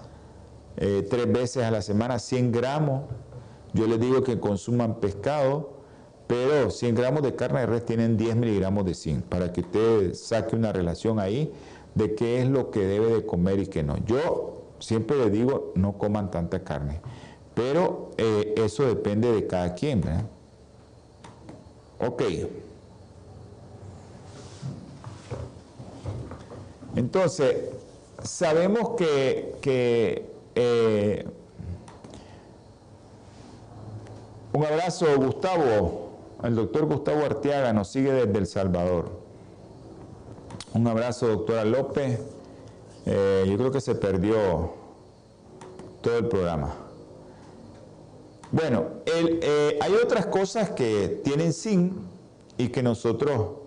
eh, 0.76 1.04
tres 1.10 1.30
veces 1.32 1.64
a 1.64 1.72
la 1.72 1.82
semana, 1.82 2.20
100 2.20 2.52
gramos. 2.52 3.02
Yo 3.72 3.88
les 3.88 3.98
digo 3.98 4.22
que 4.22 4.38
consuman 4.38 5.00
pescado, 5.00 5.80
pero 6.28 6.70
100 6.70 6.94
gramos 6.94 7.22
de 7.22 7.34
carne 7.34 7.60
de 7.60 7.66
res 7.66 7.84
tienen 7.84 8.16
10 8.16 8.36
miligramos 8.36 8.84
de 8.84 8.94
zinc, 8.94 9.24
para 9.24 9.52
que 9.52 9.62
usted 9.62 10.14
saque 10.14 10.54
una 10.54 10.72
relación 10.72 11.18
ahí 11.18 11.52
de 11.96 12.14
qué 12.14 12.40
es 12.40 12.48
lo 12.48 12.70
que 12.70 12.84
debe 12.84 13.06
de 13.06 13.26
comer 13.26 13.58
y 13.58 13.66
qué 13.66 13.82
no. 13.82 13.96
Yo 14.04 14.59
siempre 14.80 15.16
les 15.16 15.32
digo, 15.32 15.72
no 15.76 15.92
coman 15.92 16.30
tanta 16.30 16.64
carne, 16.64 17.00
pero 17.54 18.10
eh, 18.16 18.54
eso 18.56 18.84
depende 18.84 19.30
de 19.32 19.46
cada 19.46 19.74
quien. 19.74 20.00
¿verdad? 20.00 20.24
Ok. 22.00 22.22
Entonces, 26.96 27.56
sabemos 28.22 28.96
que, 28.96 30.26
eh, 30.54 31.28
un 34.52 34.64
abrazo, 34.64 35.06
Gustavo, 35.16 36.10
el 36.42 36.56
doctor 36.56 36.86
Gustavo 36.86 37.24
Arteaga 37.24 37.72
nos 37.72 37.88
sigue 37.88 38.12
desde 38.12 38.36
El 38.38 38.46
Salvador. 38.46 39.10
Un 40.74 40.86
abrazo, 40.86 41.28
doctora 41.28 41.64
López. 41.64 42.20
Eh, 43.12 43.44
yo 43.48 43.58
creo 43.58 43.72
que 43.72 43.80
se 43.80 43.96
perdió 43.96 44.72
todo 46.00 46.18
el 46.18 46.28
programa. 46.28 46.72
Bueno, 48.52 48.86
eh, 49.04 49.78
hay 49.80 49.94
otras 49.94 50.26
cosas 50.26 50.70
que 50.70 51.20
tienen 51.24 51.52
zinc 51.52 51.92
y 52.56 52.68
que 52.68 52.82
nosotros 52.82 53.58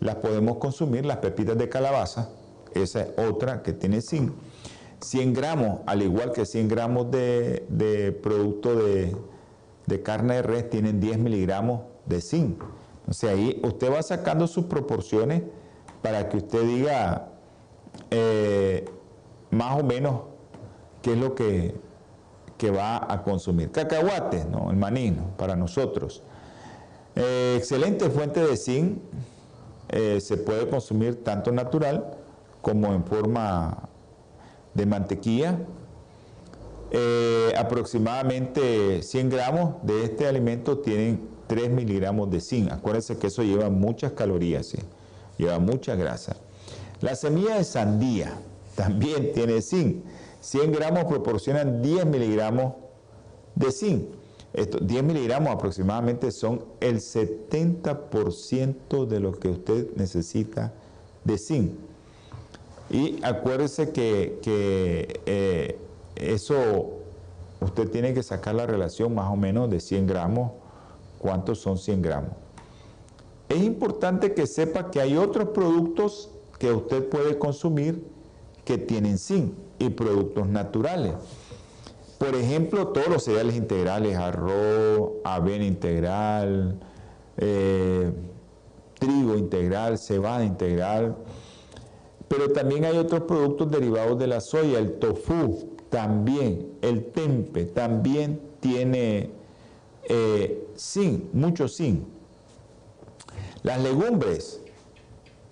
las 0.00 0.16
podemos 0.16 0.58
consumir, 0.58 1.06
las 1.06 1.16
pepitas 1.16 1.56
de 1.56 1.68
calabaza 1.68 2.28
esa 2.74 3.02
es 3.02 3.18
otra 3.18 3.62
que 3.62 3.72
tiene 3.72 4.00
zinc. 4.00 4.32
100 5.00 5.32
gramos, 5.32 5.80
al 5.86 6.02
igual 6.02 6.32
que 6.32 6.44
100 6.44 6.68
gramos 6.68 7.10
de, 7.10 8.18
producto 8.22 8.74
de, 8.74 10.02
carne 10.02 10.36
de 10.36 10.42
res, 10.42 10.70
tienen 10.70 11.00
10 11.00 11.18
miligramos 11.18 11.82
de 12.06 12.20
zinc. 12.20 12.62
O 13.08 13.12
sea, 13.12 13.32
ahí 13.32 13.60
usted 13.64 13.92
va 13.92 14.02
sacando 14.02 14.46
sus 14.46 14.64
proporciones 14.66 15.42
para 16.02 16.28
que 16.28 16.38
usted 16.38 16.62
diga 16.62 17.33
eh, 18.10 18.84
más 19.50 19.80
o 19.80 19.84
menos 19.84 20.22
qué 21.02 21.12
es 21.12 21.18
lo 21.18 21.34
que, 21.34 21.82
va 22.64 23.12
a 23.12 23.22
consumir. 23.22 23.70
Cacahuates, 23.70 24.46
¿no? 24.46 24.70
el 24.70 24.76
maní, 24.78 25.14
para 25.36 25.54
nosotros. 25.54 26.22
Eh, 27.14 27.56
excelente 27.58 28.08
fuente 28.08 28.40
de 28.40 28.56
zinc, 28.56 29.00
eh, 29.90 30.18
se 30.18 30.38
puede 30.38 30.66
consumir 30.66 31.22
tanto 31.22 31.52
natural 31.52 32.16
como 32.62 32.94
en 32.94 33.04
forma 33.04 33.86
de 34.72 34.86
mantequilla. 34.86 35.58
Aproximadamente 37.58 39.02
100 39.02 39.28
gramos 39.28 39.74
de 39.82 40.04
este 40.04 40.26
alimento 40.26 40.78
tienen 40.78 41.28
3 41.46 41.68
miligramos 41.68 42.30
de 42.30 42.40
zinc. 42.40 42.72
Acuérdense 42.72 43.18
que 43.18 43.26
eso 43.26 43.42
lleva 43.42 43.68
muchas 43.68 44.12
calorías, 44.12 44.74
lleva 45.36 45.58
mucha 45.58 45.96
grasa. 45.96 46.36
La 47.04 47.14
semilla 47.14 47.58
de 47.58 47.64
sandía 47.64 48.32
también 48.74 49.32
tiene 49.34 49.60
zinc. 49.60 50.02
100 50.40 50.72
gramos 50.72 51.04
proporcionan 51.04 51.82
10 51.82 52.06
miligramos 52.06 52.76
de 53.54 53.70
zinc. 53.72 54.04
Estos 54.54 54.86
10 54.86 55.04
miligramos 55.04 55.52
aproximadamente 55.52 56.30
son 56.30 56.64
el 56.80 57.00
70% 57.00 59.06
de 59.06 59.20
lo 59.20 59.38
que 59.38 59.48
usted 59.48 59.94
necesita 59.96 60.72
de 61.24 61.36
zinc. 61.36 61.72
Y 62.88 63.22
acuérdese 63.22 63.90
que, 63.90 64.40
eh, 65.26 65.78
eso 66.16 67.00
usted 67.60 67.90
tiene 67.90 68.14
que 68.14 68.22
sacar 68.22 68.54
la 68.54 68.64
relación 68.64 69.14
más 69.14 69.30
o 69.30 69.36
menos 69.36 69.68
de 69.68 69.80
100 69.80 70.06
gramos, 70.06 70.52
cuántos 71.18 71.58
son 71.58 71.76
100 71.76 72.00
gramos. 72.00 72.30
Es 73.50 73.62
importante 73.62 74.32
que 74.32 74.46
sepa 74.46 74.90
que 74.90 75.02
hay 75.02 75.18
otros 75.18 75.50
productos 75.50 76.30
que 76.58 76.72
usted 76.72 77.08
puede 77.08 77.38
consumir 77.38 78.04
que 78.64 78.78
tienen 78.78 79.18
zinc 79.18 79.52
y 79.78 79.90
productos 79.90 80.46
naturales. 80.48 81.14
Por 82.18 82.34
ejemplo, 82.34 82.88
todos 82.88 83.08
los 83.08 83.24
cereales 83.24 83.56
integrales, 83.56 84.16
arroz, 84.16 85.12
avena 85.24 85.64
integral, 85.64 86.78
eh, 87.36 88.12
trigo 88.98 89.36
integral, 89.36 89.98
cebada 89.98 90.44
integral, 90.44 91.16
pero 92.28 92.50
también 92.52 92.84
hay 92.84 92.96
otros 92.96 93.22
productos 93.22 93.70
derivados 93.70 94.18
de 94.18 94.26
la 94.26 94.40
soya, 94.40 94.78
el 94.78 94.94
tofu 94.94 95.68
también, 95.90 96.72
el 96.82 97.06
tempe 97.12 97.66
también 97.66 98.40
tiene 98.60 99.30
eh, 100.08 100.66
zinc, 100.76 101.32
mucho 101.32 101.68
zinc. 101.68 102.04
Las 103.62 103.82
legumbres, 103.82 104.60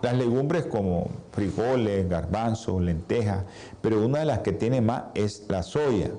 las 0.03 0.15
legumbres 0.17 0.67
como 0.67 1.09
frijoles, 1.31 2.09
garbanzos, 2.09 2.83
lentejas, 2.83 3.45
pero 3.81 4.05
una 4.05 4.19
de 4.21 4.25
las 4.27 4.41
que 4.41 4.53
tiene 4.53 4.81
más 4.81 5.05
es 5.15 5.45
la 5.49 5.63
soya. 5.63 6.11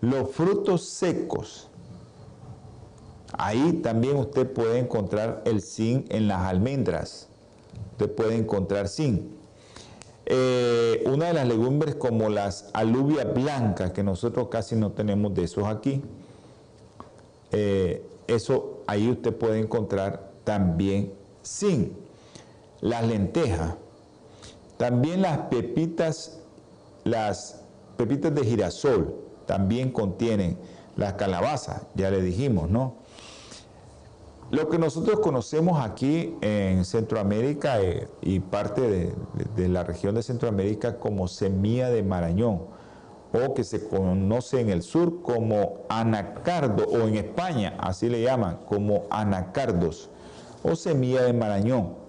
Los 0.00 0.30
frutos 0.30 0.84
secos, 0.84 1.70
Ahí 3.38 3.80
también 3.82 4.16
usted 4.16 4.50
puede 4.52 4.78
encontrar 4.78 5.42
el 5.46 5.62
zinc 5.62 6.06
en 6.12 6.28
las 6.28 6.40
almendras. 6.42 7.28
Usted 7.92 8.10
puede 8.14 8.36
encontrar 8.36 8.88
zinc. 8.88 9.22
Eh, 10.26 11.02
una 11.06 11.26
de 11.26 11.32
las 11.32 11.48
legumbres 11.48 11.94
como 11.94 12.28
las 12.28 12.70
alubias 12.74 13.32
blancas, 13.34 13.92
que 13.92 14.02
nosotros 14.02 14.48
casi 14.48 14.76
no 14.76 14.92
tenemos 14.92 15.34
de 15.34 15.44
esos 15.44 15.64
aquí, 15.64 16.02
eh, 17.50 18.06
eso 18.26 18.82
ahí 18.86 19.10
usted 19.10 19.34
puede 19.34 19.58
encontrar 19.58 20.30
también 20.44 21.12
zinc. 21.44 21.92
Las 22.82 23.06
lentejas, 23.06 23.76
también 24.76 25.22
las 25.22 25.38
pepitas, 25.38 26.40
las 27.04 27.62
pepitas 27.96 28.34
de 28.34 28.44
girasol 28.44 29.14
también 29.46 29.90
contienen 29.90 30.58
las 30.96 31.14
calabazas, 31.14 31.82
ya 31.94 32.10
le 32.10 32.20
dijimos, 32.20 32.68
¿no? 32.68 32.96
Lo 34.50 34.68
que 34.68 34.78
nosotros 34.78 35.20
conocemos 35.20 35.82
aquí 35.82 36.34
en 36.42 36.84
Centroamérica 36.84 37.80
eh, 37.80 38.06
y 38.20 38.40
parte 38.40 39.14
de, 39.56 39.68
la 39.68 39.82
región 39.82 40.14
de 40.14 40.22
Centroamérica 40.22 40.98
como 40.98 41.26
semilla 41.26 41.88
de 41.88 42.02
marañón, 42.02 42.60
o 43.32 43.54
que 43.54 43.64
se 43.64 43.88
conoce 43.88 44.60
en 44.60 44.68
el 44.68 44.82
sur 44.82 45.22
como 45.22 45.78
anacardo, 45.88 46.84
o 46.84 47.08
en 47.08 47.14
España 47.14 47.76
así 47.78 48.10
le 48.10 48.20
llaman, 48.20 48.58
como 48.68 49.04
anacardos, 49.08 50.10
o 50.62 50.76
semilla 50.76 51.22
de 51.22 51.32
marañón. 51.32 52.01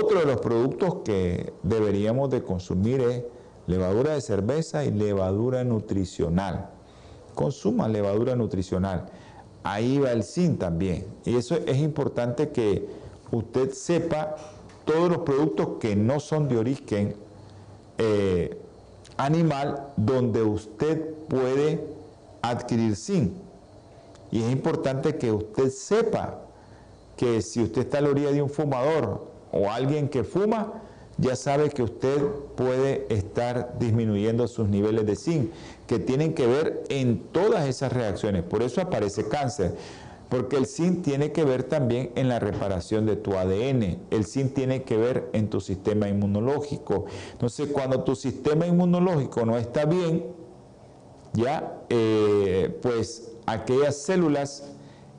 Otro 0.00 0.20
de 0.20 0.26
los 0.26 0.40
productos 0.40 0.96
que 1.04 1.52
deberíamos 1.62 2.30
de 2.30 2.42
consumir 2.42 3.00
es 3.00 3.24
levadura 3.66 4.14
de 4.14 4.20
cerveza 4.20 4.84
y 4.84 4.90
levadura 4.90 5.64
nutricional. 5.64 6.70
Consuma 7.34 7.88
levadura 7.88 8.36
nutricional 8.36 9.06
ahí 9.62 9.98
va 9.98 10.12
el 10.12 10.24
zinc 10.24 10.58
también. 10.58 11.06
Y 11.24 11.36
eso 11.36 11.56
es 11.66 11.78
importante 11.78 12.50
que 12.50 12.88
usted 13.30 13.70
sepa 13.72 14.36
todos 14.84 15.10
los 15.10 15.18
productos 15.18 15.78
que 15.80 15.96
no 15.96 16.20
son 16.20 16.48
de 16.48 16.58
origen 16.58 17.16
eh, 17.98 18.58
animal 19.16 19.88
donde 19.96 20.42
usted 20.42 21.14
puede 21.28 21.86
adquirir 22.42 22.96
zinc. 22.96 23.32
Y 24.30 24.42
es 24.42 24.50
importante 24.50 25.16
que 25.16 25.32
usted 25.32 25.70
sepa 25.70 26.42
que 27.16 27.42
si 27.42 27.62
usted 27.62 27.82
está 27.82 27.98
a 27.98 28.00
la 28.02 28.10
orilla 28.10 28.30
de 28.30 28.40
un 28.40 28.48
fumador 28.48 29.29
o 29.52 29.70
alguien 29.70 30.08
que 30.08 30.24
fuma, 30.24 30.82
ya 31.18 31.36
sabe 31.36 31.68
que 31.70 31.82
usted 31.82 32.18
puede 32.56 33.06
estar 33.10 33.78
disminuyendo 33.78 34.48
sus 34.48 34.68
niveles 34.68 35.06
de 35.06 35.16
zinc, 35.16 35.50
que 35.86 35.98
tienen 35.98 36.32
que 36.32 36.46
ver 36.46 36.84
en 36.88 37.18
todas 37.32 37.68
esas 37.68 37.92
reacciones. 37.92 38.42
Por 38.42 38.62
eso 38.62 38.80
aparece 38.80 39.28
cáncer, 39.28 39.74
porque 40.30 40.56
el 40.56 40.66
zinc 40.66 41.02
tiene 41.02 41.32
que 41.32 41.44
ver 41.44 41.64
también 41.64 42.10
en 42.14 42.28
la 42.28 42.38
reparación 42.38 43.04
de 43.04 43.16
tu 43.16 43.34
ADN, 43.36 43.98
el 44.10 44.24
zinc 44.24 44.54
tiene 44.54 44.84
que 44.84 44.96
ver 44.96 45.28
en 45.32 45.50
tu 45.50 45.60
sistema 45.60 46.08
inmunológico. 46.08 47.04
Entonces, 47.32 47.68
cuando 47.70 48.02
tu 48.02 48.16
sistema 48.16 48.66
inmunológico 48.66 49.44
no 49.44 49.58
está 49.58 49.84
bien, 49.84 50.24
ya, 51.34 51.82
eh, 51.90 52.78
pues 52.80 53.32
aquellas 53.46 53.96
células 53.96 54.72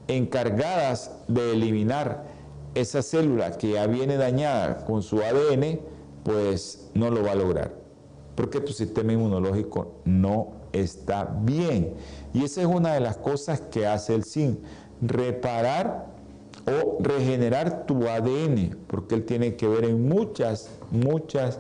encargadas 0.07 1.11
de 1.27 1.51
eliminar 1.51 2.30
esa 2.76 3.01
célula 3.01 3.57
que 3.57 3.72
ya 3.72 3.88
viene 3.88 4.17
dañada 4.17 4.86
con 4.86 5.01
su 5.03 5.19
ADN, 5.22 5.80
pues 6.24 6.89
no 6.93 7.09
lo 7.09 7.24
va 7.24 7.32
a 7.32 7.36
lograr, 7.36 7.74
porque 8.36 8.61
tu 8.61 8.74
sistema 8.74 9.13
inmunológico 9.13 9.95
no 10.05 10.53
está 10.72 11.26
bien. 11.41 11.93
Y 12.34 12.43
esa 12.43 12.61
es 12.61 12.67
una 12.67 12.93
de 12.93 12.99
las 12.99 13.17
cosas 13.17 13.61
que 13.61 13.86
hace 13.86 14.15
el 14.15 14.24
zinc, 14.24 14.59
reparar 15.01 16.07
o 16.67 16.97
regenerar 17.01 17.86
tu 17.86 18.07
ADN, 18.07 18.78
porque 18.88 19.15
él 19.15 19.26
tiene 19.26 19.55
que 19.55 19.67
ver 19.67 19.86
en 19.86 20.07
muchas, 20.07 20.69
muchas 20.91 21.59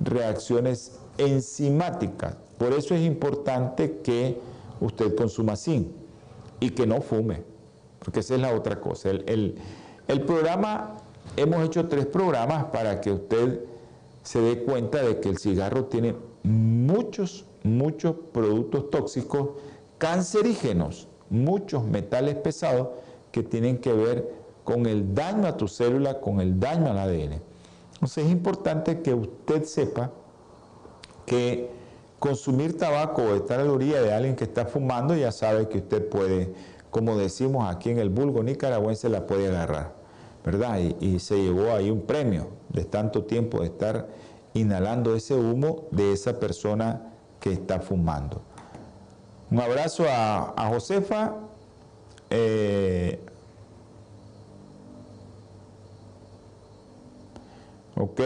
reacciones 0.00 0.98
enzimáticas. 1.18 2.36
Por 2.58 2.72
eso 2.72 2.94
es 2.94 3.02
importante 3.02 4.00
que 4.02 4.38
usted 4.80 5.14
consuma 5.14 5.56
zinc 5.56 5.88
y 6.60 6.70
que 6.70 6.86
no 6.86 7.00
fume, 7.00 7.42
porque 8.00 8.20
esa 8.20 8.34
es 8.34 8.40
la 8.40 8.54
otra 8.54 8.80
cosa. 8.80 9.10
Programa, 10.20 10.96
hemos 11.36 11.64
hecho 11.64 11.88
tres 11.88 12.06
programas 12.06 12.66
para 12.66 13.00
que 13.00 13.10
usted 13.10 13.64
se 14.22 14.40
dé 14.40 14.62
cuenta 14.62 15.02
de 15.02 15.20
que 15.20 15.28
el 15.28 15.38
cigarro 15.38 15.86
tiene 15.86 16.14
muchos, 16.42 17.46
muchos 17.62 18.16
productos 18.32 18.90
tóxicos 18.90 19.50
cancerígenos, 19.98 21.08
muchos 21.30 21.84
metales 21.84 22.34
pesados 22.36 22.88
que 23.30 23.42
tienen 23.42 23.78
que 23.78 23.92
ver 23.92 24.42
con 24.64 24.86
el 24.86 25.14
daño 25.14 25.46
a 25.46 25.56
tu 25.56 25.68
célula, 25.68 26.20
con 26.20 26.40
el 26.40 26.60
daño 26.60 26.90
al 26.90 26.98
ADN. 26.98 27.40
Entonces 27.94 28.26
es 28.26 28.30
importante 28.30 29.00
que 29.00 29.14
usted 29.14 29.64
sepa 29.64 30.10
que 31.24 31.70
consumir 32.18 32.76
tabaco 32.76 33.22
o 33.22 33.34
estar 33.34 33.60
a 33.60 33.64
la 33.64 33.72
orilla 33.72 34.02
de 34.02 34.12
alguien 34.12 34.36
que 34.36 34.44
está 34.44 34.66
fumando, 34.66 35.16
ya 35.16 35.32
sabe 35.32 35.68
que 35.68 35.78
usted 35.78 36.08
puede, 36.08 36.52
como 36.90 37.16
decimos 37.16 37.72
aquí 37.72 37.90
en 37.90 37.98
el 37.98 38.10
vulgo 38.10 38.42
nicaragüense, 38.42 39.08
la 39.08 39.26
puede 39.26 39.48
agarrar. 39.48 40.01
¿Verdad? 40.44 40.78
Y, 41.00 41.18
se 41.18 41.36
llevó 41.36 41.72
ahí 41.72 41.90
un 41.90 42.02
premio 42.02 42.48
de 42.68 42.84
tanto 42.84 43.24
tiempo 43.24 43.60
de 43.60 43.66
estar 43.66 44.08
inhalando 44.54 45.14
ese 45.14 45.34
humo 45.34 45.84
de 45.90 46.12
esa 46.12 46.38
persona 46.38 47.12
que 47.40 47.52
está 47.52 47.80
fumando. 47.80 48.42
Un 49.50 49.60
abrazo 49.60 50.04
a, 50.08 50.68
Josefa. 50.72 51.34
Eh, 52.30 53.20
ok. 57.96 58.20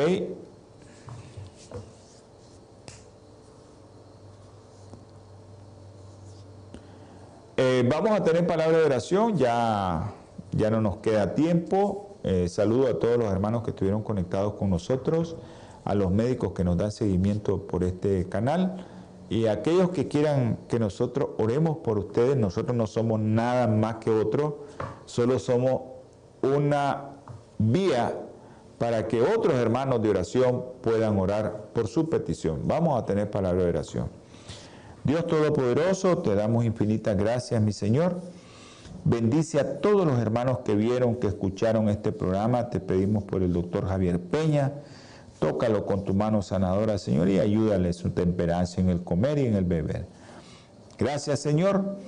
Eh, 7.58 7.88
vamos 7.88 8.10
a 8.10 8.22
tener 8.22 8.46
palabra 8.46 8.78
de 8.78 8.84
oración, 8.84 9.36
ya, 9.36 10.12
ya 10.52 10.70
no 10.70 10.82
nos 10.82 10.98
queda 10.98 11.34
tiempo. 11.34 12.05
Eh, 12.28 12.48
saludo 12.48 12.88
a 12.88 12.98
todos 12.98 13.16
los 13.18 13.30
hermanos 13.30 13.62
que 13.62 13.70
estuvieron 13.70 14.02
conectados 14.02 14.54
con 14.54 14.68
nosotros, 14.68 15.36
a 15.84 15.94
los 15.94 16.10
médicos 16.10 16.54
que 16.54 16.64
nos 16.64 16.76
dan 16.76 16.90
seguimiento 16.90 17.68
por 17.68 17.84
este 17.84 18.28
canal 18.28 18.84
y 19.30 19.46
a 19.46 19.52
aquellos 19.52 19.90
que 19.90 20.08
quieran 20.08 20.58
que 20.66 20.80
nosotros 20.80 21.28
oremos 21.38 21.76
por 21.84 22.00
ustedes. 22.00 22.36
Nosotros 22.36 22.76
no 22.76 22.88
somos 22.88 23.20
nada 23.20 23.68
más 23.68 23.98
que 23.98 24.10
otro, 24.10 24.64
solo 25.04 25.38
somos 25.38 25.82
una 26.42 27.10
vía 27.58 28.18
para 28.78 29.06
que 29.06 29.22
otros 29.22 29.54
hermanos 29.54 30.02
de 30.02 30.10
oración 30.10 30.64
puedan 30.82 31.20
orar 31.20 31.70
por 31.74 31.86
su 31.86 32.10
petición. 32.10 32.62
Vamos 32.64 33.00
a 33.00 33.06
tener 33.06 33.30
palabra 33.30 33.62
de 33.62 33.68
oración. 33.68 34.08
Dios 35.04 35.28
Todopoderoso, 35.28 36.18
te 36.18 36.34
damos 36.34 36.64
infinitas 36.64 37.16
gracias, 37.16 37.62
mi 37.62 37.72
Señor 37.72 38.20
Bendice 39.08 39.60
a 39.60 39.80
todos 39.80 40.04
los 40.04 40.18
hermanos 40.18 40.58
que 40.64 40.74
vieron, 40.74 41.14
que 41.14 41.28
escucharon 41.28 41.88
este 41.88 42.10
programa. 42.10 42.70
Te 42.70 42.80
pedimos 42.80 43.22
por 43.22 43.40
el 43.40 43.52
doctor 43.52 43.86
Javier 43.86 44.18
Peña. 44.18 44.72
Tócalo 45.38 45.86
con 45.86 46.02
tu 46.02 46.12
mano 46.12 46.42
sanadora, 46.42 46.98
Señor, 46.98 47.28
y 47.28 47.38
ayúdale 47.38 47.92
su 47.92 48.10
temperancia 48.10 48.80
en 48.80 48.88
el 48.88 49.04
comer 49.04 49.38
y 49.38 49.46
en 49.46 49.54
el 49.54 49.64
beber. 49.64 50.08
Gracias, 50.98 51.38
Señor. 51.38 51.98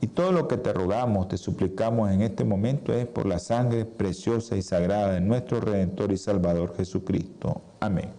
Y 0.00 0.08
todo 0.08 0.32
lo 0.32 0.48
que 0.48 0.56
te 0.56 0.72
rogamos, 0.72 1.28
te 1.28 1.36
suplicamos 1.36 2.10
en 2.10 2.22
este 2.22 2.42
momento 2.42 2.92
es 2.92 3.06
por 3.06 3.26
la 3.26 3.38
sangre 3.38 3.84
preciosa 3.84 4.56
y 4.56 4.62
sagrada 4.62 5.12
de 5.12 5.20
nuestro 5.20 5.60
Redentor 5.60 6.10
y 6.10 6.16
Salvador 6.16 6.74
Jesucristo. 6.76 7.60
Amén. 7.78 8.10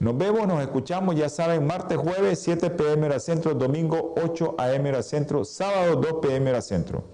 Nos 0.00 0.18
vemos, 0.18 0.46
nos 0.46 0.60
escuchamos, 0.60 1.16
ya 1.16 1.30
saben, 1.30 1.66
martes, 1.66 1.96
jueves, 1.96 2.40
7 2.40 2.68
pm 2.68 3.06
hora 3.06 3.20
centro, 3.20 3.54
domingo 3.54 4.14
8 4.22 4.56
am 4.58 4.84
hora 4.84 5.02
centro, 5.02 5.46
sábado 5.46 5.96
2 5.96 6.14
pm 6.20 6.50
hora 6.50 6.60
centro. 6.60 7.13